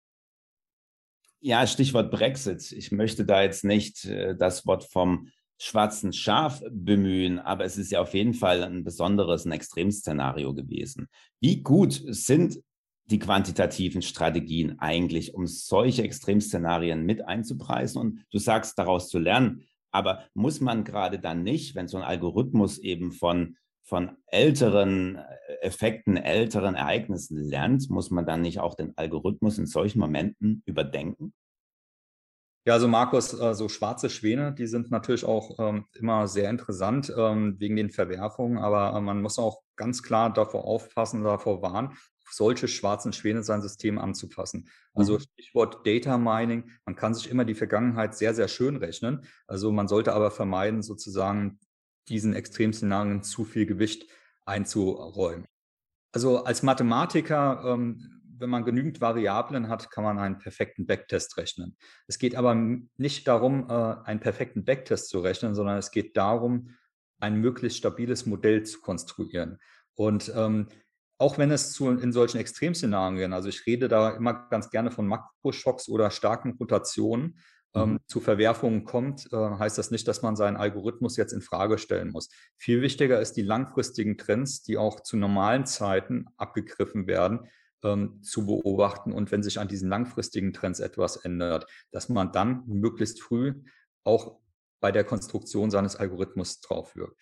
Ja, 1.40 1.66
Stichwort 1.66 2.12
Brexit. 2.12 2.72
Ich 2.72 2.92
möchte 2.92 3.26
da 3.26 3.42
jetzt 3.42 3.64
nicht 3.64 4.06
äh, 4.06 4.36
das 4.36 4.68
Wort 4.68 4.84
vom 4.84 5.30
schwarzen 5.62 6.12
Schaf 6.12 6.64
bemühen, 6.72 7.38
aber 7.38 7.66
es 7.66 7.78
ist 7.78 7.92
ja 7.92 8.02
auf 8.02 8.16
jeden 8.16 8.34
Fall 8.34 8.64
ein 8.64 8.84
besonderes, 8.84 9.46
ein 9.46 9.52
Extremszenario 9.52 10.56
gewesen. 10.56 11.08
Wie 11.40 11.62
gut 11.62 12.02
sind 12.08 12.60
die 13.06 13.20
quantitativen 13.20 14.02
Strategien 14.02 14.80
eigentlich, 14.80 15.36
um 15.36 15.46
solche 15.46 16.02
Extremszenarien 16.02 17.06
mit 17.06 17.28
einzupreisen 17.28 18.02
und 18.02 18.26
du 18.32 18.40
sagst, 18.40 18.80
daraus 18.80 19.10
zu 19.10 19.20
lernen. 19.20 19.64
Aber 19.92 20.24
muss 20.34 20.62
man 20.62 20.84
gerade 20.84 21.20
dann 21.20 21.44
nicht, 21.44 21.76
wenn 21.76 21.88
so 21.88 21.98
ein 21.98 22.04
Algorithmus 22.04 22.80
eben 22.80 23.12
von, 23.12 23.56
von 23.84 24.18
älteren 24.28 25.20
Effekten, 25.62 26.18
älteren 26.18 26.74
Ereignissen 26.74 27.38
lernt, 27.38 27.88
muss 27.90 28.10
man 28.10 28.26
dann 28.26 28.42
nicht 28.42 28.60
auch 28.60 28.74
den 28.74 28.98
Algorithmus 28.98 29.60
in 29.60 29.68
solchen 29.68 30.00
Momenten 30.00 30.64
überdenken? 30.66 31.34
Ja, 32.64 32.74
also 32.74 32.88
Markus, 32.88 33.34
äh, 33.34 33.56
so 33.56 33.70
schwarze 33.70 34.10
Schwäne, 34.10 34.54
die 34.54 34.68
sind 34.68 34.92
natürlich 34.92 35.26
auch 35.26 35.58
ähm, 35.58 35.86
immer 35.94 36.28
sehr 36.28 36.50
interessant 36.50 37.12
ähm, 37.18 37.56
wegen 37.60 37.76
den 37.76 37.90
Verwerfungen, 37.90 38.60
aber 38.60 38.96
äh, 38.96 39.02
man 39.02 39.22
muss 39.22 39.40
auch 39.40 39.64
ganz 39.76 40.04
klar 40.04 40.32
davor 40.32 40.66
aufpassen, 40.66 41.24
davor 41.24 41.64
warnen, 41.64 41.98
solche 42.30 42.68
schwarzen 42.68 43.14
Schwäne 43.14 43.42
sein 43.44 43.64
System 43.64 43.98
anzupassen. 43.98 44.70
Also 44.94 45.16
mhm. 45.16 45.22
Stichwort 45.22 45.86
Data 45.86 46.18
Mining, 46.18 46.70
man 46.86 46.96
kann 46.96 47.16
sich 47.16 47.30
immer 47.30 47.46
die 47.46 47.56
Vergangenheit 47.56 48.16
sehr, 48.16 48.36
sehr 48.36 48.48
schön 48.48 48.78
rechnen. 48.78 49.26
Also 49.48 49.72
man 49.72 49.88
sollte 49.88 50.14
aber 50.14 50.30
vermeiden, 50.30 50.84
sozusagen 50.84 51.60
diesen 52.10 52.34
Extremszenarien 52.34 53.24
zu 53.24 53.44
viel 53.44 53.66
Gewicht 53.66 54.06
einzuräumen. 54.46 55.46
Also 56.14 56.44
als 56.44 56.62
Mathematiker 56.62 57.64
ähm, 57.66 58.21
wenn 58.42 58.50
man 58.50 58.66
genügend 58.66 59.00
Variablen 59.00 59.70
hat, 59.70 59.92
kann 59.92 60.04
man 60.04 60.20
einen 60.20 60.40
perfekten 60.40 60.86
Backtest 60.86 61.38
rechnen. 61.38 61.78
Es 62.08 62.20
geht 62.20 62.36
aber 62.36 62.56
nicht 62.98 63.28
darum, 63.28 63.70
äh, 63.70 63.96
einen 64.04 64.20
perfekten 64.20 64.66
Backtest 64.66 65.10
zu 65.10 65.20
rechnen, 65.20 65.56
sondern 65.56 65.78
es 65.78 65.92
geht 65.92 66.18
darum, 66.18 66.72
ein 67.20 67.40
möglichst 67.40 67.78
stabiles 67.78 68.26
Modell 68.26 68.64
zu 68.64 68.82
konstruieren. 68.82 69.60
Und 69.96 70.32
ähm, 70.36 70.68
auch 71.20 71.38
wenn 71.38 71.52
es 71.52 71.72
zu, 71.72 71.90
in 71.90 72.12
solchen 72.12 72.40
Extremszenarien, 72.40 73.32
also 73.32 73.48
ich 73.48 73.66
rede 73.68 73.88
da 73.88 74.10
immer 74.10 74.48
ganz 74.50 74.72
gerne 74.72 74.90
von 74.90 75.06
Makroschocks 75.06 75.88
oder 75.88 76.10
starken 76.10 76.58
Rotationen, 76.60 77.38
ähm, 77.74 77.92
mhm. 77.92 78.00
zu 78.08 78.20
Verwerfungen 78.20 78.84
kommt, 78.84 79.32
äh, 79.32 79.38
heißt 79.38 79.78
das 79.78 79.92
nicht, 79.92 80.08
dass 80.08 80.22
man 80.22 80.36
seinen 80.36 80.58
Algorithmus 80.58 81.18
jetzt 81.18 81.32
in 81.32 81.42
Frage 81.42 81.78
stellen 81.78 82.12
muss. 82.12 82.30
Viel 82.58 82.82
wichtiger 82.82 83.22
ist 83.22 83.34
die 83.34 83.44
langfristigen 83.44 84.18
Trends, 84.18 84.64
die 84.64 84.78
auch 84.78 85.02
zu 85.02 85.16
normalen 85.16 85.66
Zeiten 85.66 86.26
abgegriffen 86.38 87.08
werden, 87.08 87.48
ähm, 87.84 88.22
zu 88.24 88.46
beobachten 88.46 89.12
und 89.12 89.32
wenn 89.32 89.44
sich 89.44 89.60
an 89.60 89.68
diesen 89.68 89.90
langfristigen 89.90 90.54
Trends 90.54 90.80
etwas 90.80 91.18
ändert, 91.18 91.66
dass 91.92 92.10
man 92.10 92.32
dann 92.32 92.64
möglichst 92.68 93.22
früh 93.22 93.62
auch 94.04 94.40
bei 94.80 94.92
der 94.92 95.04
Konstruktion 95.04 95.72
seines 95.72 95.96
Algorithmus 95.96 96.60
drauf 96.62 96.96
wirkt. 96.96 97.20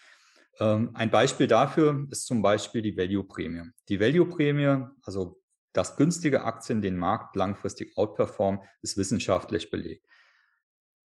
Ähm, 0.60 0.92
ein 0.94 1.12
Beispiel 1.12 1.48
dafür 1.48 2.08
ist 2.10 2.25
zum 2.25 2.42
Beispiel 2.42 2.82
die 2.82 2.98
Value-Prämie. 2.98 3.70
Die 3.88 4.00
Value-Prämie, 4.00 4.86
also 5.04 5.39
dass 5.74 5.98
günstige 5.98 6.44
Aktien 6.44 6.82
den 6.82 6.98
Markt 6.98 7.36
langfristig 7.36 7.98
outperformen, 7.98 8.62
ist 8.82 8.98
wissenschaftlich 8.98 9.70
belegt. 9.70 10.06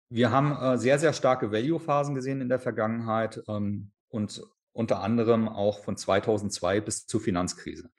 Wir 0.09 0.31
haben 0.31 0.53
äh, 0.53 0.77
sehr, 0.77 0.99
sehr 0.99 1.13
starke 1.13 1.53
Value-Phasen 1.53 2.15
gesehen 2.15 2.41
in 2.41 2.49
der 2.49 2.59
Vergangenheit 2.59 3.43
ähm, 3.49 3.93
und 4.09 4.43
unter 4.73 5.03
anderem 5.03 5.49
auch 5.49 5.83
von 5.83 5.97
2002 5.97 6.81
bis 6.81 7.07
zur 7.07 7.21
Finanzkrise. 7.21 7.91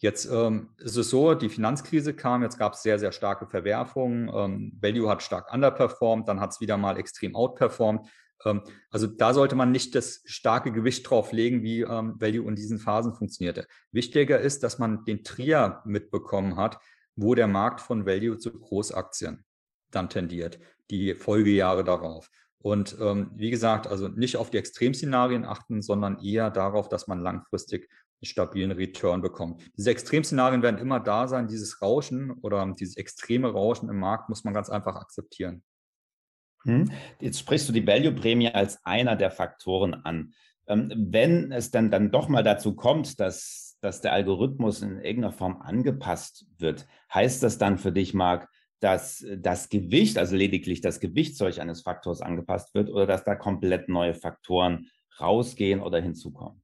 Jetzt 0.00 0.30
ähm, 0.30 0.70
ist 0.78 0.96
es 0.96 1.10
so, 1.10 1.34
die 1.34 1.48
Finanzkrise 1.48 2.14
kam, 2.14 2.42
jetzt 2.42 2.58
gab 2.58 2.74
es 2.74 2.82
sehr, 2.82 3.00
sehr 3.00 3.10
starke 3.10 3.46
Verwerfungen. 3.46 4.30
Ähm, 4.32 4.78
Value 4.80 5.08
hat 5.08 5.22
stark 5.22 5.52
underperformed, 5.52 6.28
dann 6.28 6.40
hat 6.40 6.52
es 6.52 6.60
wieder 6.60 6.76
mal 6.76 6.98
extrem 6.98 7.34
outperformed. 7.34 8.02
Ähm, 8.44 8.62
also 8.90 9.08
da 9.08 9.34
sollte 9.34 9.56
man 9.56 9.72
nicht 9.72 9.96
das 9.96 10.22
starke 10.24 10.70
Gewicht 10.70 11.08
drauf 11.10 11.32
legen, 11.32 11.62
wie 11.62 11.80
ähm, 11.80 12.14
Value 12.20 12.48
in 12.48 12.54
diesen 12.54 12.78
Phasen 12.78 13.12
funktionierte. 13.12 13.66
Wichtiger 13.90 14.38
ist, 14.38 14.62
dass 14.62 14.78
man 14.78 15.04
den 15.04 15.24
Trier 15.24 15.82
mitbekommen 15.84 16.56
hat, 16.56 16.78
wo 17.16 17.34
der 17.34 17.48
Markt 17.48 17.80
von 17.80 18.06
Value 18.06 18.38
zu 18.38 18.52
Großaktien 18.52 19.44
dann 19.90 20.08
tendiert, 20.08 20.60
die 20.90 21.14
Folgejahre 21.14 21.82
darauf. 21.82 22.30
Und 22.60 22.96
ähm, 23.00 23.30
wie 23.34 23.50
gesagt, 23.50 23.86
also 23.86 24.08
nicht 24.08 24.36
auf 24.36 24.50
die 24.50 24.58
Extremszenarien 24.58 25.44
achten, 25.44 25.82
sondern 25.82 26.20
eher 26.22 26.50
darauf, 26.50 26.88
dass 26.88 27.06
man 27.06 27.20
langfristig 27.20 27.88
stabilen 28.22 28.72
Return 28.72 29.22
bekommt. 29.22 29.62
Diese 29.76 29.90
Extremszenarien 29.90 30.62
werden 30.62 30.78
immer 30.78 31.00
da 31.00 31.28
sein. 31.28 31.48
Dieses 31.48 31.80
Rauschen 31.80 32.32
oder 32.42 32.74
dieses 32.78 32.96
extreme 32.96 33.52
Rauschen 33.52 33.88
im 33.88 33.98
Markt 33.98 34.28
muss 34.28 34.44
man 34.44 34.54
ganz 34.54 34.68
einfach 34.70 34.96
akzeptieren. 34.96 35.62
Hm. 36.64 36.90
Jetzt 37.20 37.38
sprichst 37.38 37.68
du 37.68 37.72
die 37.72 37.86
Value-Prämie 37.86 38.48
als 38.48 38.84
einer 38.84 39.16
der 39.16 39.30
Faktoren 39.30 39.94
an. 39.94 40.32
Ähm, 40.66 40.92
wenn 40.96 41.52
es 41.52 41.70
dann, 41.70 41.90
dann 41.90 42.10
doch 42.10 42.28
mal 42.28 42.42
dazu 42.42 42.74
kommt, 42.74 43.20
dass, 43.20 43.78
dass 43.80 44.00
der 44.00 44.12
Algorithmus 44.12 44.82
in 44.82 44.98
irgendeiner 44.98 45.32
Form 45.32 45.62
angepasst 45.62 46.46
wird, 46.58 46.86
heißt 47.12 47.42
das 47.42 47.58
dann 47.58 47.78
für 47.78 47.92
dich, 47.92 48.12
Marc, 48.12 48.48
dass 48.80 49.24
das 49.36 49.68
Gewicht, 49.68 50.18
also 50.18 50.36
lediglich 50.36 50.80
das 50.80 51.00
Gewichtszeug 51.00 51.58
eines 51.58 51.82
Faktors 51.82 52.20
angepasst 52.20 52.74
wird 52.74 52.90
oder 52.90 53.06
dass 53.06 53.24
da 53.24 53.34
komplett 53.34 53.88
neue 53.88 54.14
Faktoren 54.14 54.88
rausgehen 55.20 55.80
oder 55.80 56.00
hinzukommen? 56.00 56.62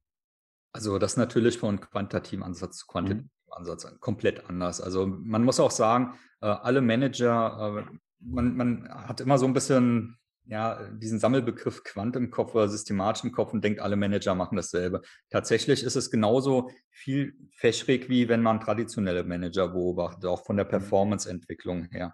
Also 0.75 0.99
das 0.99 1.15
natürlich 1.15 1.57
von 1.57 1.79
quantitativen 1.79 2.43
Ansatz 2.43 2.79
zu 2.79 2.87
quantitativen 2.87 3.31
mhm. 3.47 3.53
Ansatz 3.53 3.87
komplett 4.01 4.49
anders. 4.49 4.81
Also 4.81 5.07
man 5.07 5.43
muss 5.43 5.61
auch 5.61 5.71
sagen, 5.71 6.15
äh, 6.41 6.47
alle 6.47 6.81
Manager, 6.81 7.85
äh, 7.87 7.97
man, 8.19 8.57
man 8.57 8.89
hat 8.89 9.21
immer 9.21 9.37
so 9.37 9.45
ein 9.45 9.53
bisschen 9.53 10.17
ja, 10.47 10.83
diesen 10.91 11.17
Sammelbegriff 11.17 11.85
Quant 11.85 12.17
im 12.17 12.29
Kopf 12.29 12.53
oder 12.55 12.67
systematisch 12.67 13.23
im 13.23 13.31
Kopf 13.31 13.53
und 13.53 13.63
denkt, 13.63 13.79
alle 13.79 13.95
Manager 13.95 14.35
machen 14.35 14.57
dasselbe. 14.57 15.01
Tatsächlich 15.29 15.81
ist 15.81 15.95
es 15.95 16.11
genauso 16.11 16.69
viel 16.89 17.33
fächrig, 17.51 18.09
wie 18.09 18.27
wenn 18.27 18.41
man 18.41 18.59
traditionelle 18.59 19.23
Manager 19.23 19.69
beobachtet, 19.69 20.25
auch 20.25 20.43
von 20.43 20.57
der 20.57 20.65
mhm. 20.65 20.71
Performance-Entwicklung 20.71 21.85
her. 21.85 22.13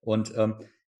Und 0.00 0.36
ähm, 0.36 0.56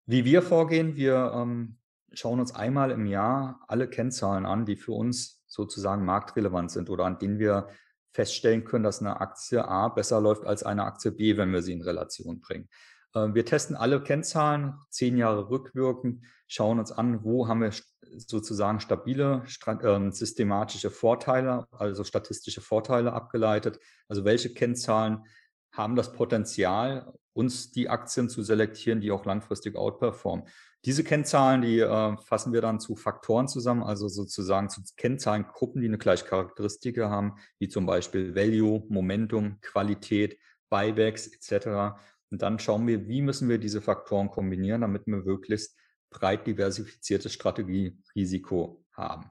wie 0.07 0.25
wir 0.25 0.41
vorgehen, 0.41 0.97
wir 0.97 1.33
ähm, 1.37 1.77
schauen 2.15 2.41
uns 2.41 2.55
einmal 2.55 2.91
im 2.91 3.05
Jahr 3.05 3.61
alle 3.69 3.87
Kennzahlen 3.87 4.47
an, 4.47 4.65
die 4.65 4.77
für 4.77 4.93
uns 4.93 5.42
sozusagen 5.53 6.05
marktrelevant 6.05 6.71
sind 6.71 6.89
oder 6.89 7.05
an 7.05 7.19
denen 7.19 7.39
wir 7.39 7.69
feststellen 8.13 8.65
können, 8.65 8.85
dass 8.85 9.01
eine 9.01 9.21
Aktie 9.21 9.67
A 9.67 9.89
besser 9.89 10.21
läuft 10.21 10.45
als 10.47 10.63
eine 10.63 10.85
Aktie 10.85 11.13
B, 11.13 11.37
wenn 11.37 11.53
wir 11.53 11.63
sie 11.63 11.73
in 11.73 11.83
Relation 11.83 12.41
bringen. 12.41 12.69
Ähm, 13.15 13.35
wir 13.35 13.45
testen 13.45 13.77
alle 13.77 14.03
Kennzahlen, 14.03 14.75
zehn 14.89 15.17
Jahre 15.17 15.51
rückwirkend, 15.51 16.25
schauen 16.47 16.79
uns 16.79 16.93
an, 16.93 17.25
wo 17.25 17.49
haben 17.49 17.61
wir 17.61 17.73
sozusagen 18.17 18.81
stabile 18.81 19.45
ähm, 19.83 20.13
systematische 20.13 20.91
Vorteile, 20.91 21.67
also 21.71 22.05
statistische 22.05 22.61
Vorteile 22.61 23.13
abgeleitet. 23.13 23.79
Also 24.09 24.25
welche 24.25 24.53
Kennzahlen 24.53 25.25
haben 25.71 25.97
das 25.97 26.13
Potenzial, 26.13 27.13
uns 27.33 27.73
die 27.73 27.89
Aktien 27.89 28.29
zu 28.29 28.43
selektieren, 28.43 29.01
die 29.01 29.11
auch 29.11 29.25
langfristig 29.25 29.77
outperformen. 29.77 30.47
Diese 30.85 31.05
Kennzahlen, 31.05 31.63
die 31.63 31.79
äh, 31.79 32.17
fassen 32.19 32.53
wir 32.53 32.61
dann 32.61 32.81
zu 32.81 32.97
Faktoren 32.97 33.47
zusammen, 33.47 33.85
also 33.85 34.09
sozusagen 34.09 34.69
zu 34.69 34.83
Kennzahlengruppen, 34.97 35.81
die 35.81 35.87
eine 35.87 35.99
gleiche 35.99 36.25
Charakteristik 36.25 36.99
haben, 36.99 37.37
wie 37.59 37.69
zum 37.69 37.87
Beispiel 37.87 38.35
Value, 38.35 38.85
Momentum, 38.89 39.61
Qualität, 39.61 40.39
Buybacks 40.71 41.29
etc. 41.29 41.97
Und 42.31 42.43
dann 42.43 42.59
schauen 42.59 42.87
wir, 42.87 43.07
wie 43.07 43.23
müssen 43.23 43.49
wir 43.49 43.59
diese 43.59 43.81
Faktoren 43.81 44.31
kombinieren, 44.31 44.81
damit 44.81 45.07
wir 45.07 45.19
möglichst 45.19 45.79
breit 46.11 46.47
diversifiziertes 46.47 47.33
Strategierisiko 47.33 48.85
haben. 48.93 49.31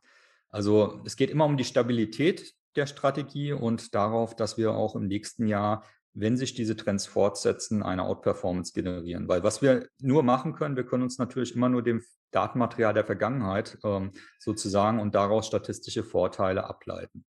Also 0.49 1.01
es 1.05 1.15
geht 1.15 1.29
immer 1.29 1.45
um 1.45 1.57
die 1.57 1.65
Stabilität 1.65 2.53
der 2.75 2.85
Strategie 2.85 3.53
und 3.53 3.93
darauf, 3.93 4.35
dass 4.35 4.57
wir 4.57 4.71
auch 4.71 4.95
im 4.95 5.07
nächsten 5.07 5.47
Jahr 5.47 5.83
wenn 6.13 6.37
sich 6.37 6.53
diese 6.53 6.75
Trends 6.75 7.05
fortsetzen, 7.05 7.83
eine 7.83 8.03
Outperformance 8.03 8.73
generieren. 8.73 9.27
Weil 9.27 9.43
was 9.43 9.61
wir 9.61 9.87
nur 9.99 10.23
machen 10.23 10.53
können, 10.53 10.75
wir 10.75 10.85
können 10.85 11.03
uns 11.03 11.17
natürlich 11.17 11.55
immer 11.55 11.69
nur 11.69 11.83
dem 11.83 12.03
Datenmaterial 12.31 12.93
der 12.93 13.05
Vergangenheit 13.05 13.77
ähm, 13.83 14.11
sozusagen 14.39 14.99
und 14.99 15.15
daraus 15.15 15.47
statistische 15.47 16.03
Vorteile 16.03 16.65
ableiten. 16.65 17.25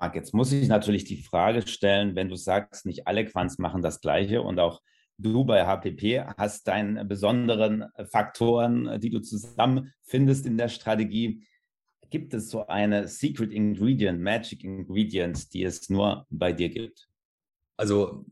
Marc, 0.00 0.14
jetzt 0.14 0.32
muss 0.32 0.52
ich 0.52 0.68
natürlich 0.68 1.04
die 1.04 1.22
Frage 1.22 1.66
stellen, 1.66 2.14
wenn 2.14 2.28
du 2.28 2.36
sagst, 2.36 2.86
nicht 2.86 3.08
alle 3.08 3.24
Quants 3.24 3.58
machen 3.58 3.82
das 3.82 4.00
Gleiche 4.00 4.42
und 4.42 4.60
auch 4.60 4.80
du 5.18 5.44
bei 5.44 5.66
HPP 5.66 6.24
hast 6.36 6.68
deine 6.68 7.04
besonderen 7.04 7.86
Faktoren, 8.04 9.00
die 9.00 9.10
du 9.10 9.20
zusammenfindest 9.20 10.46
in 10.46 10.56
der 10.56 10.68
Strategie. 10.68 11.44
Gibt 12.10 12.32
es 12.32 12.48
so 12.48 12.68
eine 12.68 13.08
Secret 13.08 13.52
Ingredient, 13.52 14.20
Magic 14.20 14.62
Ingredient, 14.62 15.52
die 15.52 15.64
es 15.64 15.90
nur 15.90 16.26
bei 16.30 16.52
dir 16.52 16.68
gibt? 16.68 17.08
Also 17.78 18.26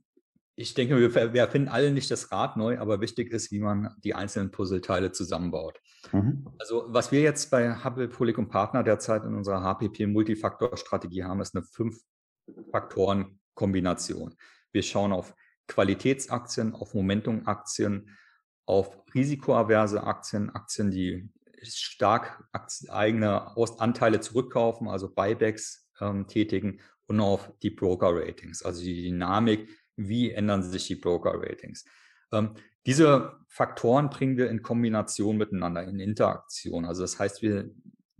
ich 0.57 0.75
denke, 0.75 0.99
wir, 0.99 1.33
wir 1.33 1.49
finden 1.49 1.69
alle 1.69 1.93
nicht 1.93 2.11
das 2.11 2.33
Rad 2.33 2.57
neu, 2.57 2.79
aber 2.79 3.01
wichtig 3.01 3.31
ist, 3.31 3.53
wie 3.53 3.61
man 3.61 3.95
die 4.05 4.15
einzelnen 4.15 4.51
Puzzleteile 4.51 5.13
zusammenbaut. 5.13 5.81
Mhm. 6.13 6.47
Also 6.59 6.87
was 6.89 7.13
wir 7.13 7.21
jetzt 7.21 7.51
bei 7.51 7.85
Hubble 7.85 8.09
Polycom 8.09 8.49
Partner 8.49 8.83
derzeit 8.83 9.23
in 9.25 9.35
unserer 9.35 9.63
HPP 9.63 10.07
Multifaktor-Strategie 10.07 11.25
haben, 11.25 11.41
ist 11.41 11.55
eine 11.55 11.65
Fünf-Faktoren-Kombination. 11.65 14.35
Wir 14.73 14.83
schauen 14.83 15.13
auf 15.13 15.35
Qualitätsaktien, 15.69 16.75
auf 16.75 16.95
Momentum-Aktien, 16.95 18.17
auf 18.65 18.99
risikoaverse 19.15 20.03
Aktien, 20.03 20.49
Aktien, 20.51 20.91
die 20.91 21.31
stark 21.63 22.43
eigene 22.89 23.55
Anteile 23.79 24.21
zurückkaufen, 24.21 24.89
also 24.89 25.13
Buybacks 25.13 25.89
ähm, 26.01 26.27
tätigen 26.27 26.81
und 27.07 27.21
auf 27.21 27.53
die 27.63 27.71
Broker-Ratings, 27.71 28.63
also 28.63 28.83
die 28.83 29.03
Dynamik, 29.03 29.69
wie 29.97 30.31
ändern 30.31 30.63
sich 30.63 30.87
die 30.87 30.97
Broker-Ratings. 30.97 31.85
Ähm, 32.33 32.55
diese 32.85 33.41
Faktoren 33.49 34.11
bringen 34.11 34.37
wir 34.37 34.51
in 34.51 34.63
Kombination 34.63 35.37
miteinander, 35.37 35.85
in 35.85 35.99
Interaktion. 35.99 36.85
Also 36.85 37.03
das 37.03 37.19
heißt, 37.19 37.43
wir 37.43 37.71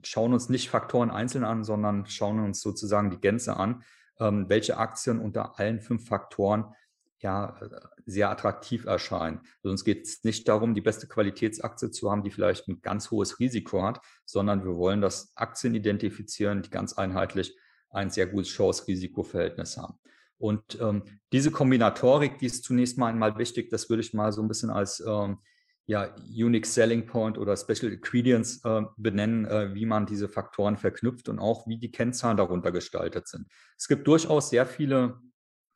schauen 0.03 0.33
uns 0.33 0.49
nicht 0.49 0.71
Faktoren 0.71 1.11
einzeln 1.11 1.45
an, 1.45 1.65
sondern 1.65 2.07
schauen 2.07 2.41
uns 2.41 2.61
sozusagen 2.61 3.11
die 3.11 3.21
Gänze 3.21 3.57
an, 3.57 3.83
ähm, 4.19 4.49
welche 4.49 4.77
Aktien 4.79 5.19
unter 5.19 5.59
allen 5.59 5.81
fünf 5.81 6.07
Faktoren 6.07 6.75
ja, 7.21 7.59
sehr 8.05 8.31
attraktiv 8.31 8.85
erscheinen. 8.85 9.41
Also 9.63 9.71
uns 9.71 9.85
geht 9.85 10.07
es 10.07 10.23
nicht 10.23 10.47
darum, 10.49 10.75
die 10.75 10.81
beste 10.81 11.09
Qualitätsaktie 11.09 11.91
zu 11.91 12.11
haben, 12.11 12.23
die 12.23 12.31
vielleicht 12.31 12.69
ein 12.69 12.83
ganz 12.83 13.11
hohes 13.11 13.41
Risiko 13.41 13.83
hat, 13.83 14.01
sondern 14.25 14.65
wir 14.65 14.77
wollen, 14.77 15.01
dass 15.01 15.33
Aktien 15.35 15.75
identifizieren, 15.75 16.63
die 16.63 16.71
ganz 16.71 16.93
einheitlich 16.93 17.57
ein 17.91 18.11
sehr 18.11 18.27
gutes 18.27 18.49
Chance-Risiko-Verhältnis 18.51 19.77
haben. 19.77 19.99
Und 20.39 20.79
ähm, 20.81 21.03
diese 21.33 21.51
Kombinatorik, 21.51 22.39
die 22.39 22.47
ist 22.47 22.65
zunächst 22.65 22.99
mal 22.99 23.09
einmal 23.09 23.39
wichtig, 23.39 23.71
das 23.71 23.89
würde 23.89 24.03
ich 24.03 24.13
mal 24.13 24.33
so 24.33 24.43
ein 24.43 24.49
bisschen 24.49 24.71
als 24.71 25.01
ähm, 25.01 25.39
ja, 25.87 26.15
Unique 26.29 26.67
Selling 26.67 27.07
Point 27.07 27.39
oder 27.39 27.57
Special 27.57 27.93
Ingredients 27.93 28.63
äh, 28.65 28.83
benennen, 28.97 29.47
äh, 29.47 29.75
wie 29.75 29.87
man 29.87 30.05
diese 30.05 30.29
Faktoren 30.29 30.77
verknüpft 30.77 31.29
und 31.29 31.39
auch 31.39 31.67
wie 31.69 31.79
die 31.79 31.93
Kennzahlen 31.93 32.37
darunter 32.37 32.73
gestaltet 32.73 33.29
sind. 33.29 33.47
Es 33.79 33.87
gibt 33.87 34.07
durchaus 34.07 34.51
sehr 34.51 34.67
viele 34.67 35.21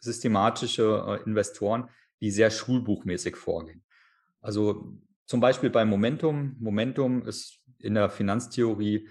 systematische 0.00 1.04
äh, 1.06 1.28
Investoren, 1.28 1.88
die 2.20 2.30
sehr 2.30 2.50
schulbuchmäßig 2.50 3.36
vorgehen. 3.36 3.84
Also 4.40 4.98
zum 5.26 5.40
Beispiel 5.40 5.70
bei 5.70 5.84
Momentum. 5.84 6.56
Momentum 6.58 7.22
ist 7.26 7.60
in 7.78 7.94
der 7.94 8.10
Finanztheorie 8.10 9.08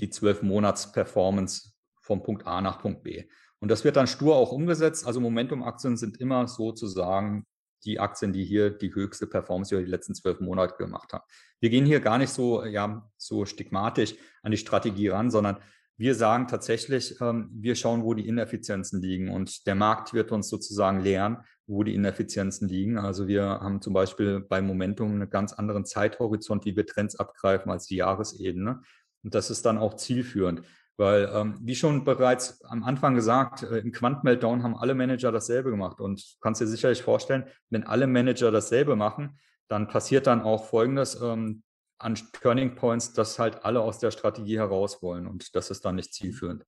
die 0.00 0.08
zwölf 0.08 0.42
Monats 0.42 0.92
Performance 0.92 1.71
vom 2.02 2.22
Punkt 2.22 2.46
A 2.46 2.60
nach 2.60 2.80
Punkt 2.80 3.02
B. 3.02 3.24
Und 3.60 3.70
das 3.70 3.84
wird 3.84 3.96
dann 3.96 4.06
stur 4.06 4.36
auch 4.36 4.52
umgesetzt. 4.52 5.06
Also 5.06 5.20
Momentum-Aktien 5.20 5.96
sind 5.96 6.20
immer 6.20 6.48
sozusagen 6.48 7.46
die 7.84 7.98
Aktien, 7.98 8.32
die 8.32 8.44
hier 8.44 8.70
die 8.70 8.94
höchste 8.94 9.26
Performance 9.26 9.74
über 9.74 9.84
die 9.84 9.90
letzten 9.90 10.14
zwölf 10.14 10.40
Monate 10.40 10.76
gemacht 10.76 11.12
haben. 11.12 11.24
Wir 11.60 11.70
gehen 11.70 11.86
hier 11.86 12.00
gar 12.00 12.18
nicht 12.18 12.30
so, 12.30 12.64
ja, 12.64 13.08
so 13.16 13.44
stigmatisch 13.44 14.14
an 14.42 14.50
die 14.50 14.56
Strategie 14.56 15.08
ran, 15.08 15.30
sondern 15.30 15.58
wir 15.96 16.14
sagen 16.14 16.48
tatsächlich, 16.48 17.20
ähm, 17.20 17.50
wir 17.52 17.76
schauen, 17.76 18.02
wo 18.02 18.14
die 18.14 18.26
Ineffizienzen 18.26 19.00
liegen 19.00 19.28
und 19.28 19.66
der 19.66 19.74
Markt 19.74 20.14
wird 20.14 20.32
uns 20.32 20.48
sozusagen 20.48 21.00
lehren, 21.00 21.38
wo 21.66 21.84
die 21.84 21.94
Ineffizienzen 21.94 22.68
liegen. 22.68 22.98
Also 22.98 23.28
wir 23.28 23.44
haben 23.44 23.80
zum 23.80 23.92
Beispiel 23.92 24.40
bei 24.40 24.60
Momentum 24.62 25.12
einen 25.12 25.30
ganz 25.30 25.52
anderen 25.52 25.84
Zeithorizont, 25.84 26.64
wie 26.64 26.74
wir 26.76 26.86
Trends 26.86 27.16
abgreifen 27.16 27.70
als 27.70 27.86
die 27.86 27.96
Jahresebene. 27.96 28.82
Und 29.22 29.34
das 29.34 29.50
ist 29.50 29.64
dann 29.64 29.78
auch 29.78 29.94
zielführend. 29.94 30.62
Weil, 31.02 31.28
ähm, 31.34 31.58
wie 31.60 31.74
schon 31.74 32.04
bereits 32.04 32.62
am 32.64 32.84
Anfang 32.84 33.16
gesagt, 33.16 33.64
äh, 33.64 33.78
im 33.78 33.90
Quant-Meltdown 33.90 34.62
haben 34.62 34.76
alle 34.76 34.94
Manager 34.94 35.32
dasselbe 35.32 35.70
gemacht. 35.70 36.00
Und 36.00 36.20
du 36.20 36.38
kannst 36.40 36.60
dir 36.60 36.68
sicherlich 36.68 37.02
vorstellen, 37.02 37.44
wenn 37.70 37.84
alle 37.84 38.06
Manager 38.06 38.52
dasselbe 38.52 38.94
machen, 38.94 39.36
dann 39.68 39.88
passiert 39.88 40.28
dann 40.28 40.42
auch 40.42 40.66
Folgendes 40.66 41.20
ähm, 41.20 41.64
an 41.98 42.14
Turning 42.40 42.76
Points, 42.76 43.12
dass 43.12 43.40
halt 43.40 43.64
alle 43.64 43.80
aus 43.80 43.98
der 43.98 44.12
Strategie 44.12 44.58
heraus 44.58 45.02
wollen. 45.02 45.26
Und 45.26 45.56
das 45.56 45.72
ist 45.72 45.84
dann 45.84 45.96
nicht 45.96 46.14
zielführend. 46.14 46.64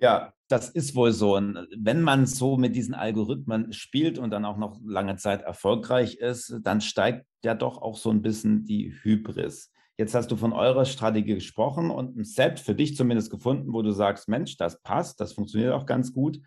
Ja, 0.00 0.32
das 0.48 0.68
ist 0.70 0.96
wohl 0.96 1.12
so. 1.12 1.36
Und 1.36 1.68
wenn 1.78 2.02
man 2.02 2.26
so 2.26 2.56
mit 2.56 2.74
diesen 2.74 2.94
Algorithmen 2.94 3.72
spielt 3.72 4.18
und 4.18 4.30
dann 4.30 4.44
auch 4.44 4.56
noch 4.56 4.80
lange 4.84 5.16
Zeit 5.16 5.42
erfolgreich 5.42 6.16
ist, 6.16 6.58
dann 6.62 6.80
steigt 6.80 7.26
ja 7.44 7.54
doch 7.54 7.80
auch 7.80 7.96
so 7.96 8.10
ein 8.10 8.22
bisschen 8.22 8.64
die 8.64 8.92
Hybris. 9.02 9.70
Jetzt 10.00 10.14
hast 10.14 10.30
du 10.30 10.36
von 10.36 10.54
eurer 10.54 10.86
Strategie 10.86 11.34
gesprochen 11.34 11.90
und 11.90 12.16
ein 12.16 12.24
Set 12.24 12.58
für 12.58 12.74
dich 12.74 12.96
zumindest 12.96 13.30
gefunden, 13.30 13.74
wo 13.74 13.82
du 13.82 13.90
sagst, 13.90 14.30
Mensch, 14.30 14.56
das 14.56 14.80
passt, 14.80 15.20
das 15.20 15.34
funktioniert 15.34 15.74
auch 15.74 15.84
ganz 15.84 16.14
gut. 16.14 16.40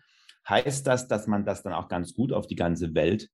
Heißt 0.48 0.84
das, 0.88 1.06
dass 1.06 1.28
man 1.28 1.46
das 1.46 1.62
dann 1.62 1.72
auch 1.72 1.86
ganz 1.86 2.14
gut 2.14 2.32
auf 2.32 2.48
die 2.48 2.56
ganze 2.56 2.96
Welt 2.96 3.30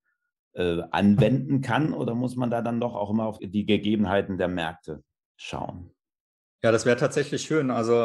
äh, 0.52 0.82
anwenden 0.90 1.62
kann 1.62 1.94
oder 1.94 2.14
muss 2.14 2.36
man 2.36 2.50
da 2.50 2.60
dann 2.60 2.80
doch 2.80 2.94
auch 2.96 3.08
immer 3.08 3.24
auf 3.24 3.38
die 3.38 3.64
Gegebenheiten 3.64 4.36
der 4.36 4.48
Märkte 4.48 5.02
schauen? 5.38 5.90
Ja, 6.62 6.70
das 6.70 6.84
wäre 6.84 6.98
tatsächlich 6.98 7.40
schön. 7.40 7.70
Also, 7.70 7.96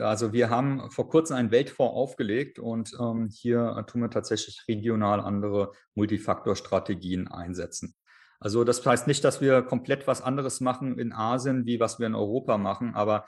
also 0.00 0.32
wir 0.32 0.48
haben 0.48 0.90
vor 0.90 1.10
kurzem 1.10 1.36
einen 1.36 1.50
Weltfonds 1.50 1.94
aufgelegt 1.94 2.60
und 2.60 2.96
ähm, 2.98 3.28
hier 3.30 3.84
tun 3.88 4.00
wir 4.00 4.08
tatsächlich 4.08 4.64
regional 4.68 5.20
andere 5.20 5.72
Multifaktor-Strategien 5.96 7.28
einsetzen. 7.28 7.94
Also 8.42 8.64
das 8.64 8.84
heißt 8.84 9.06
nicht, 9.06 9.24
dass 9.24 9.40
wir 9.40 9.62
komplett 9.62 10.06
was 10.06 10.20
anderes 10.20 10.60
machen 10.60 10.98
in 10.98 11.12
Asien, 11.12 11.64
wie 11.64 11.78
was 11.80 11.98
wir 11.98 12.06
in 12.06 12.14
Europa 12.14 12.58
machen, 12.58 12.94
aber 12.94 13.24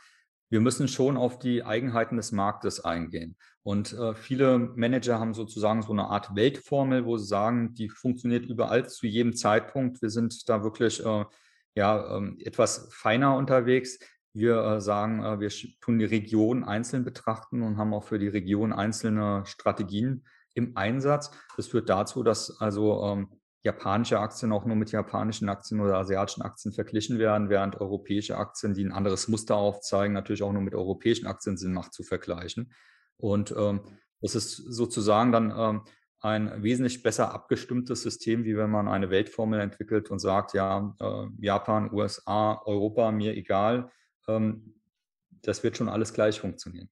wir 0.50 0.60
müssen 0.60 0.88
schon 0.88 1.16
auf 1.16 1.38
die 1.38 1.64
Eigenheiten 1.64 2.16
des 2.16 2.32
Marktes 2.32 2.84
eingehen. 2.84 3.36
Und 3.62 3.92
äh, 3.92 4.14
viele 4.14 4.58
Manager 4.58 5.18
haben 5.18 5.34
sozusagen 5.34 5.82
so 5.82 5.92
eine 5.92 6.04
Art 6.04 6.34
Weltformel, 6.34 7.06
wo 7.06 7.16
sie 7.16 7.26
sagen, 7.26 7.74
die 7.74 7.88
funktioniert 7.88 8.46
überall 8.46 8.88
zu 8.88 9.06
jedem 9.06 9.34
Zeitpunkt. 9.34 10.02
Wir 10.02 10.10
sind 10.10 10.48
da 10.48 10.62
wirklich 10.62 11.04
äh, 11.04 11.24
ja, 11.74 12.18
äh, 12.18 12.44
etwas 12.44 12.88
feiner 12.92 13.36
unterwegs. 13.36 13.98
Wir 14.32 14.62
äh, 14.64 14.80
sagen, 14.80 15.24
äh, 15.24 15.40
wir 15.40 15.50
tun 15.80 15.98
die 15.98 16.04
Region 16.04 16.64
einzeln 16.64 17.04
betrachten 17.04 17.62
und 17.62 17.78
haben 17.78 17.94
auch 17.94 18.04
für 18.04 18.18
die 18.18 18.28
Region 18.28 18.72
einzelne 18.72 19.44
Strategien 19.46 20.24
im 20.54 20.76
Einsatz. 20.76 21.30
Das 21.56 21.68
führt 21.68 21.88
dazu, 21.88 22.22
dass 22.22 22.60
also 22.60 23.02
ähm, 23.04 23.28
japanische 23.64 24.20
Aktien 24.20 24.52
auch 24.52 24.66
nur 24.66 24.76
mit 24.76 24.92
japanischen 24.92 25.48
Aktien 25.48 25.80
oder 25.80 25.96
asiatischen 25.96 26.42
Aktien 26.42 26.72
verglichen 26.72 27.18
werden, 27.18 27.48
während 27.48 27.80
europäische 27.80 28.36
Aktien, 28.36 28.74
die 28.74 28.84
ein 28.84 28.92
anderes 28.92 29.26
Muster 29.26 29.56
aufzeigen, 29.56 30.12
natürlich 30.12 30.42
auch 30.42 30.52
nur 30.52 30.62
mit 30.62 30.74
europäischen 30.74 31.26
Aktien 31.26 31.56
Sinn 31.56 31.72
macht 31.72 31.94
zu 31.94 32.02
vergleichen. 32.02 32.72
Und 33.16 33.54
ähm, 33.56 33.80
das 34.20 34.34
ist 34.34 34.56
sozusagen 34.56 35.32
dann 35.32 35.52
ähm, 35.56 35.82
ein 36.20 36.62
wesentlich 36.62 37.02
besser 37.02 37.32
abgestimmtes 37.32 38.02
System, 38.02 38.44
wie 38.44 38.56
wenn 38.56 38.70
man 38.70 38.86
eine 38.86 39.10
Weltformel 39.10 39.60
entwickelt 39.60 40.10
und 40.10 40.18
sagt, 40.18 40.52
ja, 40.52 40.94
äh, 41.00 41.26
Japan, 41.38 41.90
USA, 41.92 42.60
Europa, 42.64 43.12
mir 43.12 43.34
egal. 43.34 43.90
Ähm, 44.28 44.74
das 45.42 45.62
wird 45.62 45.76
schon 45.76 45.88
alles 45.88 46.12
gleich 46.12 46.38
funktionieren. 46.38 46.90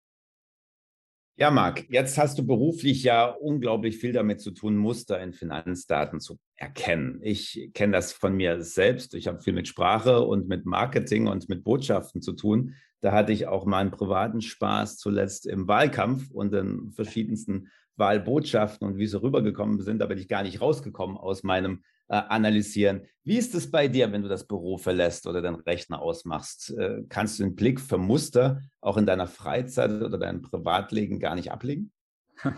Ja, 1.36 1.50
Marc, 1.50 1.86
jetzt 1.88 2.18
hast 2.18 2.38
du 2.38 2.46
beruflich 2.46 3.02
ja 3.02 3.24
unglaublich 3.24 3.96
viel 3.96 4.12
damit 4.12 4.42
zu 4.42 4.50
tun, 4.50 4.76
Muster 4.76 5.18
in 5.20 5.32
Finanzdaten 5.32 6.20
zu 6.20 6.38
erkennen. 6.56 7.20
Ich 7.22 7.70
kenne 7.72 7.94
das 7.94 8.12
von 8.12 8.34
mir 8.34 8.62
selbst. 8.62 9.14
Ich 9.14 9.28
habe 9.28 9.40
viel 9.40 9.54
mit 9.54 9.66
Sprache 9.66 10.20
und 10.20 10.46
mit 10.46 10.66
Marketing 10.66 11.28
und 11.28 11.48
mit 11.48 11.64
Botschaften 11.64 12.20
zu 12.20 12.34
tun. 12.34 12.74
Da 13.00 13.12
hatte 13.12 13.32
ich 13.32 13.46
auch 13.46 13.64
meinen 13.64 13.90
privaten 13.90 14.42
Spaß 14.42 14.98
zuletzt 14.98 15.46
im 15.46 15.66
Wahlkampf 15.66 16.30
und 16.30 16.52
in 16.52 16.92
verschiedensten 16.92 17.68
Wahlbotschaften 17.96 18.86
und 18.86 18.98
wie 18.98 19.06
sie 19.06 19.20
rübergekommen 19.20 19.80
sind. 19.80 20.00
Da 20.00 20.06
bin 20.06 20.18
ich 20.18 20.28
gar 20.28 20.42
nicht 20.42 20.60
rausgekommen 20.60 21.16
aus 21.16 21.42
meinem 21.42 21.82
Analysieren. 22.08 23.06
Wie 23.24 23.38
ist 23.38 23.54
es 23.54 23.70
bei 23.70 23.86
dir, 23.88 24.10
wenn 24.12 24.22
du 24.22 24.28
das 24.28 24.46
Büro 24.46 24.76
verlässt 24.76 25.26
oder 25.26 25.40
den 25.40 25.54
Rechner 25.54 26.02
ausmachst? 26.02 26.70
Äh, 26.76 27.04
kannst 27.08 27.38
du 27.38 27.44
den 27.44 27.54
Blick 27.54 27.80
für 27.80 27.98
Muster 27.98 28.60
auch 28.80 28.96
in 28.96 29.06
deiner 29.06 29.28
Freizeit 29.28 29.90
oder 29.90 30.18
deinem 30.18 30.42
Privatleben 30.42 31.20
gar 31.20 31.34
nicht 31.34 31.52
ablegen? 31.52 31.92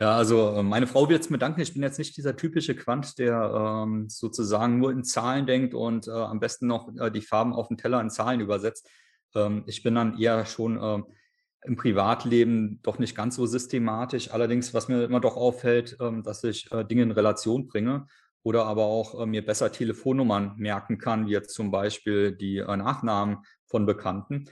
Ja, 0.00 0.16
also 0.16 0.56
äh, 0.56 0.62
meine 0.64 0.88
Frau 0.88 1.08
wird 1.08 1.22
es 1.22 1.30
mir 1.30 1.38
danken. 1.38 1.60
Ich 1.60 1.72
bin 1.72 1.82
jetzt 1.82 1.98
nicht 1.98 2.16
dieser 2.16 2.36
typische 2.36 2.74
Quant, 2.74 3.16
der 3.16 3.84
ähm, 3.84 4.08
sozusagen 4.08 4.78
nur 4.78 4.90
in 4.90 5.04
Zahlen 5.04 5.46
denkt 5.46 5.72
und 5.72 6.08
äh, 6.08 6.10
am 6.10 6.40
besten 6.40 6.66
noch 6.66 6.92
äh, 6.96 7.12
die 7.12 7.20
Farben 7.20 7.52
auf 7.52 7.68
dem 7.68 7.76
Teller 7.76 8.00
in 8.00 8.10
Zahlen 8.10 8.40
übersetzt. 8.40 8.90
Ähm, 9.36 9.62
ich 9.68 9.84
bin 9.84 9.94
dann 9.94 10.18
eher 10.18 10.46
schon 10.46 10.82
äh, 10.82 11.00
im 11.62 11.76
Privatleben 11.76 12.80
doch 12.82 12.98
nicht 12.98 13.14
ganz 13.14 13.36
so 13.36 13.46
systematisch. 13.46 14.32
Allerdings, 14.32 14.74
was 14.74 14.88
mir 14.88 15.04
immer 15.04 15.20
doch 15.20 15.36
auffällt, 15.36 15.96
ähm, 16.00 16.24
dass 16.24 16.42
ich 16.42 16.70
äh, 16.72 16.84
Dinge 16.84 17.02
in 17.02 17.12
Relation 17.12 17.68
bringe 17.68 18.08
oder 18.44 18.66
aber 18.66 18.84
auch 18.84 19.20
äh, 19.20 19.26
mir 19.26 19.44
besser 19.44 19.72
Telefonnummern 19.72 20.54
merken 20.56 20.98
kann, 20.98 21.26
wie 21.26 21.32
jetzt 21.32 21.54
zum 21.54 21.72
Beispiel 21.72 22.30
die 22.30 22.58
äh, 22.58 22.76
Nachnamen 22.76 23.38
von 23.66 23.86
Bekannten. 23.86 24.44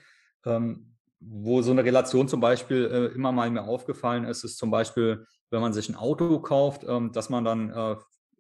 Ähm, 0.45 0.97
wo 1.21 1.63
so 1.63 1.71
eine 1.71 1.85
Relation 1.85 2.27
zum 2.27 2.41
Beispiel 2.41 3.13
immer 3.15 3.31
mal 3.31 3.49
mir 3.49 3.63
aufgefallen 3.63 4.25
ist, 4.25 4.43
ist 4.43 4.59
zum 4.59 4.73
Beispiel, 4.73 5.25
wenn 5.51 5.61
man 5.61 5.73
sich 5.73 5.89
ein 5.89 5.95
Auto 5.95 6.41
kauft, 6.41 6.83
ähm, 6.83 7.13
dass 7.13 7.31
man 7.31 7.45
dann 7.45 7.97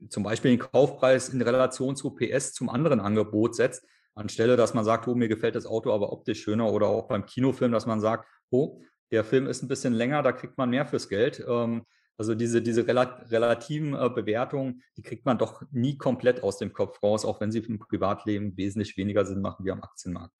zum 0.08 0.24
Beispiel 0.24 0.50
den 0.50 0.58
Kaufpreis 0.58 1.28
in 1.28 1.40
Relation 1.40 1.94
zu 1.94 2.12
PS 2.12 2.54
zum 2.54 2.68
anderen 2.68 2.98
Angebot 2.98 3.54
setzt, 3.54 3.86
anstelle, 4.16 4.56
dass 4.56 4.74
man 4.74 4.84
sagt, 4.84 5.06
oh, 5.06 5.14
mir 5.14 5.28
gefällt 5.28 5.54
das 5.54 5.64
Auto 5.64 5.92
aber 5.92 6.12
optisch 6.12 6.42
schöner 6.42 6.72
oder 6.72 6.88
auch 6.88 7.06
beim 7.06 7.24
Kinofilm, 7.24 7.70
dass 7.70 7.86
man 7.86 8.00
sagt, 8.00 8.28
oh, 8.50 8.80
der 9.12 9.22
Film 9.22 9.46
ist 9.46 9.62
ein 9.62 9.68
bisschen 9.68 9.92
länger, 9.92 10.24
da 10.24 10.32
kriegt 10.32 10.58
man 10.58 10.70
mehr 10.70 10.86
fürs 10.86 11.08
Geld. 11.08 11.44
Ähm, 11.46 11.84
also 12.16 12.34
diese, 12.34 12.62
diese 12.62 12.86
relativen 12.86 13.94
äh, 13.94 14.10
Bewertungen, 14.10 14.82
die 14.96 15.02
kriegt 15.02 15.24
man 15.24 15.38
doch 15.38 15.62
nie 15.70 15.96
komplett 15.96 16.42
aus 16.42 16.58
dem 16.58 16.72
Kopf 16.72 17.02
raus, 17.02 17.24
auch 17.24 17.40
wenn 17.40 17.50
sie 17.50 17.60
im 17.60 17.78
Privatleben 17.78 18.56
wesentlich 18.56 18.96
weniger 18.96 19.24
Sinn 19.24 19.40
machen 19.40 19.64
wie 19.64 19.70
am 19.70 19.82
Aktienmarkt. 19.82 20.34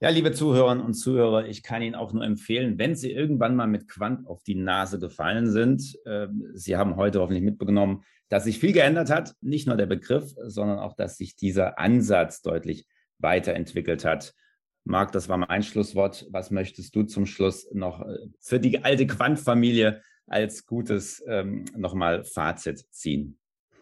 Ja, 0.00 0.08
liebe 0.08 0.32
Zuhörerinnen 0.32 0.84
und 0.84 0.94
Zuhörer, 0.94 1.46
ich 1.46 1.62
kann 1.62 1.80
Ihnen 1.80 1.94
auch 1.94 2.12
nur 2.12 2.24
empfehlen, 2.24 2.76
wenn 2.76 2.96
Sie 2.96 3.12
irgendwann 3.12 3.54
mal 3.54 3.68
mit 3.68 3.88
Quant 3.88 4.26
auf 4.26 4.42
die 4.42 4.56
Nase 4.56 4.98
gefallen 4.98 5.48
sind, 5.48 5.96
äh, 6.06 6.26
Sie 6.54 6.76
haben 6.76 6.96
heute 6.96 7.20
hoffentlich 7.20 7.44
mitbekommen, 7.44 8.02
dass 8.28 8.42
sich 8.42 8.58
viel 8.58 8.72
geändert 8.72 9.10
hat. 9.10 9.36
Nicht 9.42 9.68
nur 9.68 9.76
der 9.76 9.86
Begriff, 9.86 10.32
sondern 10.44 10.80
auch, 10.80 10.96
dass 10.96 11.18
sich 11.18 11.36
dieser 11.36 11.78
Ansatz 11.78 12.42
deutlich 12.42 12.88
weiterentwickelt 13.18 14.04
hat. 14.04 14.34
Marc, 14.82 15.12
das 15.12 15.28
war 15.28 15.36
mein 15.36 15.62
Schlusswort. 15.62 16.26
Was 16.30 16.50
möchtest 16.50 16.96
du 16.96 17.04
zum 17.04 17.26
Schluss 17.26 17.70
noch 17.72 18.00
äh, 18.00 18.18
für 18.40 18.58
die 18.58 18.82
alte 18.82 19.06
Quant-Familie 19.06 20.02
als 20.26 20.66
gutes 20.66 21.22
ähm, 21.26 21.64
nochmal 21.76 22.24
Fazit 22.24 22.84
ziehen? 22.90 23.38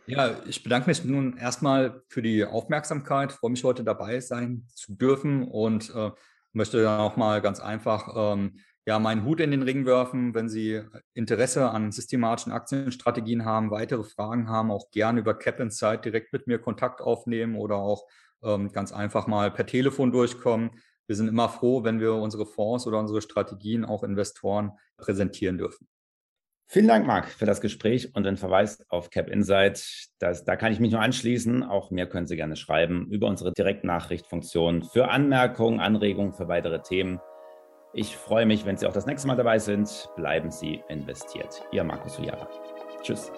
Ja, 0.06 0.42
ich 0.46 0.62
bedanke 0.62 0.88
mich 0.88 1.04
nun 1.04 1.36
erstmal 1.36 2.02
für 2.08 2.22
die 2.22 2.44
Aufmerksamkeit. 2.44 3.32
Freue 3.32 3.52
mich 3.52 3.62
heute 3.62 3.84
dabei 3.84 4.20
sein 4.20 4.66
zu 4.74 4.94
dürfen 4.94 5.44
und 5.44 5.94
äh, 5.94 6.10
möchte 6.52 6.82
dann 6.82 7.00
auch 7.00 7.16
mal 7.16 7.40
ganz 7.40 7.60
einfach 7.60 8.08
ähm, 8.16 8.58
ja, 8.86 8.98
meinen 8.98 9.24
Hut 9.24 9.40
in 9.40 9.50
den 9.50 9.62
Ring 9.62 9.86
werfen. 9.86 10.34
Wenn 10.34 10.48
Sie 10.48 10.82
Interesse 11.14 11.70
an 11.70 11.92
systematischen 11.92 12.52
Aktienstrategien 12.52 13.44
haben, 13.44 13.70
weitere 13.70 14.02
Fragen 14.02 14.48
haben, 14.48 14.70
auch 14.70 14.90
gerne 14.90 15.20
über 15.20 15.34
Cap 15.34 15.60
Insight 15.60 16.04
direkt 16.04 16.32
mit 16.32 16.46
mir 16.46 16.58
Kontakt 16.58 17.00
aufnehmen 17.00 17.56
oder 17.56 17.76
auch 17.76 18.06
ähm, 18.42 18.72
ganz 18.72 18.92
einfach 18.92 19.26
mal 19.26 19.50
per 19.50 19.66
Telefon 19.66 20.12
durchkommen. 20.12 20.70
Wir 21.06 21.16
sind 21.16 21.28
immer 21.28 21.48
froh, 21.48 21.84
wenn 21.84 22.00
wir 22.00 22.14
unsere 22.14 22.46
Fonds 22.46 22.86
oder 22.86 22.98
unsere 22.98 23.20
Strategien 23.20 23.84
auch 23.84 24.02
Investoren 24.02 24.72
präsentieren 24.96 25.58
dürfen. 25.58 25.86
Vielen 26.72 26.86
Dank, 26.86 27.04
Marc, 27.04 27.26
für 27.26 27.46
das 27.46 27.60
Gespräch 27.60 28.14
und 28.14 28.22
den 28.22 28.36
Verweis 28.36 28.80
auf 28.90 29.10
Cap 29.10 29.28
Insight. 29.28 30.06
Das, 30.20 30.44
da 30.44 30.54
kann 30.54 30.72
ich 30.72 30.78
mich 30.78 30.92
nur 30.92 31.00
anschließen. 31.00 31.64
Auch 31.64 31.90
mir 31.90 32.06
können 32.06 32.28
Sie 32.28 32.36
gerne 32.36 32.54
schreiben 32.54 33.08
über 33.10 33.26
unsere 33.26 33.52
Direktnachrichtfunktion 33.52 34.84
für 34.84 35.08
Anmerkungen, 35.08 35.80
Anregungen 35.80 36.32
für 36.32 36.46
weitere 36.46 36.80
Themen. 36.80 37.18
Ich 37.92 38.16
freue 38.16 38.46
mich, 38.46 38.66
wenn 38.66 38.76
Sie 38.76 38.86
auch 38.86 38.92
das 38.92 39.06
nächste 39.06 39.26
Mal 39.26 39.34
dabei 39.34 39.58
sind. 39.58 40.08
Bleiben 40.14 40.52
Sie 40.52 40.80
investiert. 40.88 41.60
Ihr 41.72 41.82
Markus 41.82 42.20
Ujara. 42.20 42.48
Tschüss. 43.02 43.32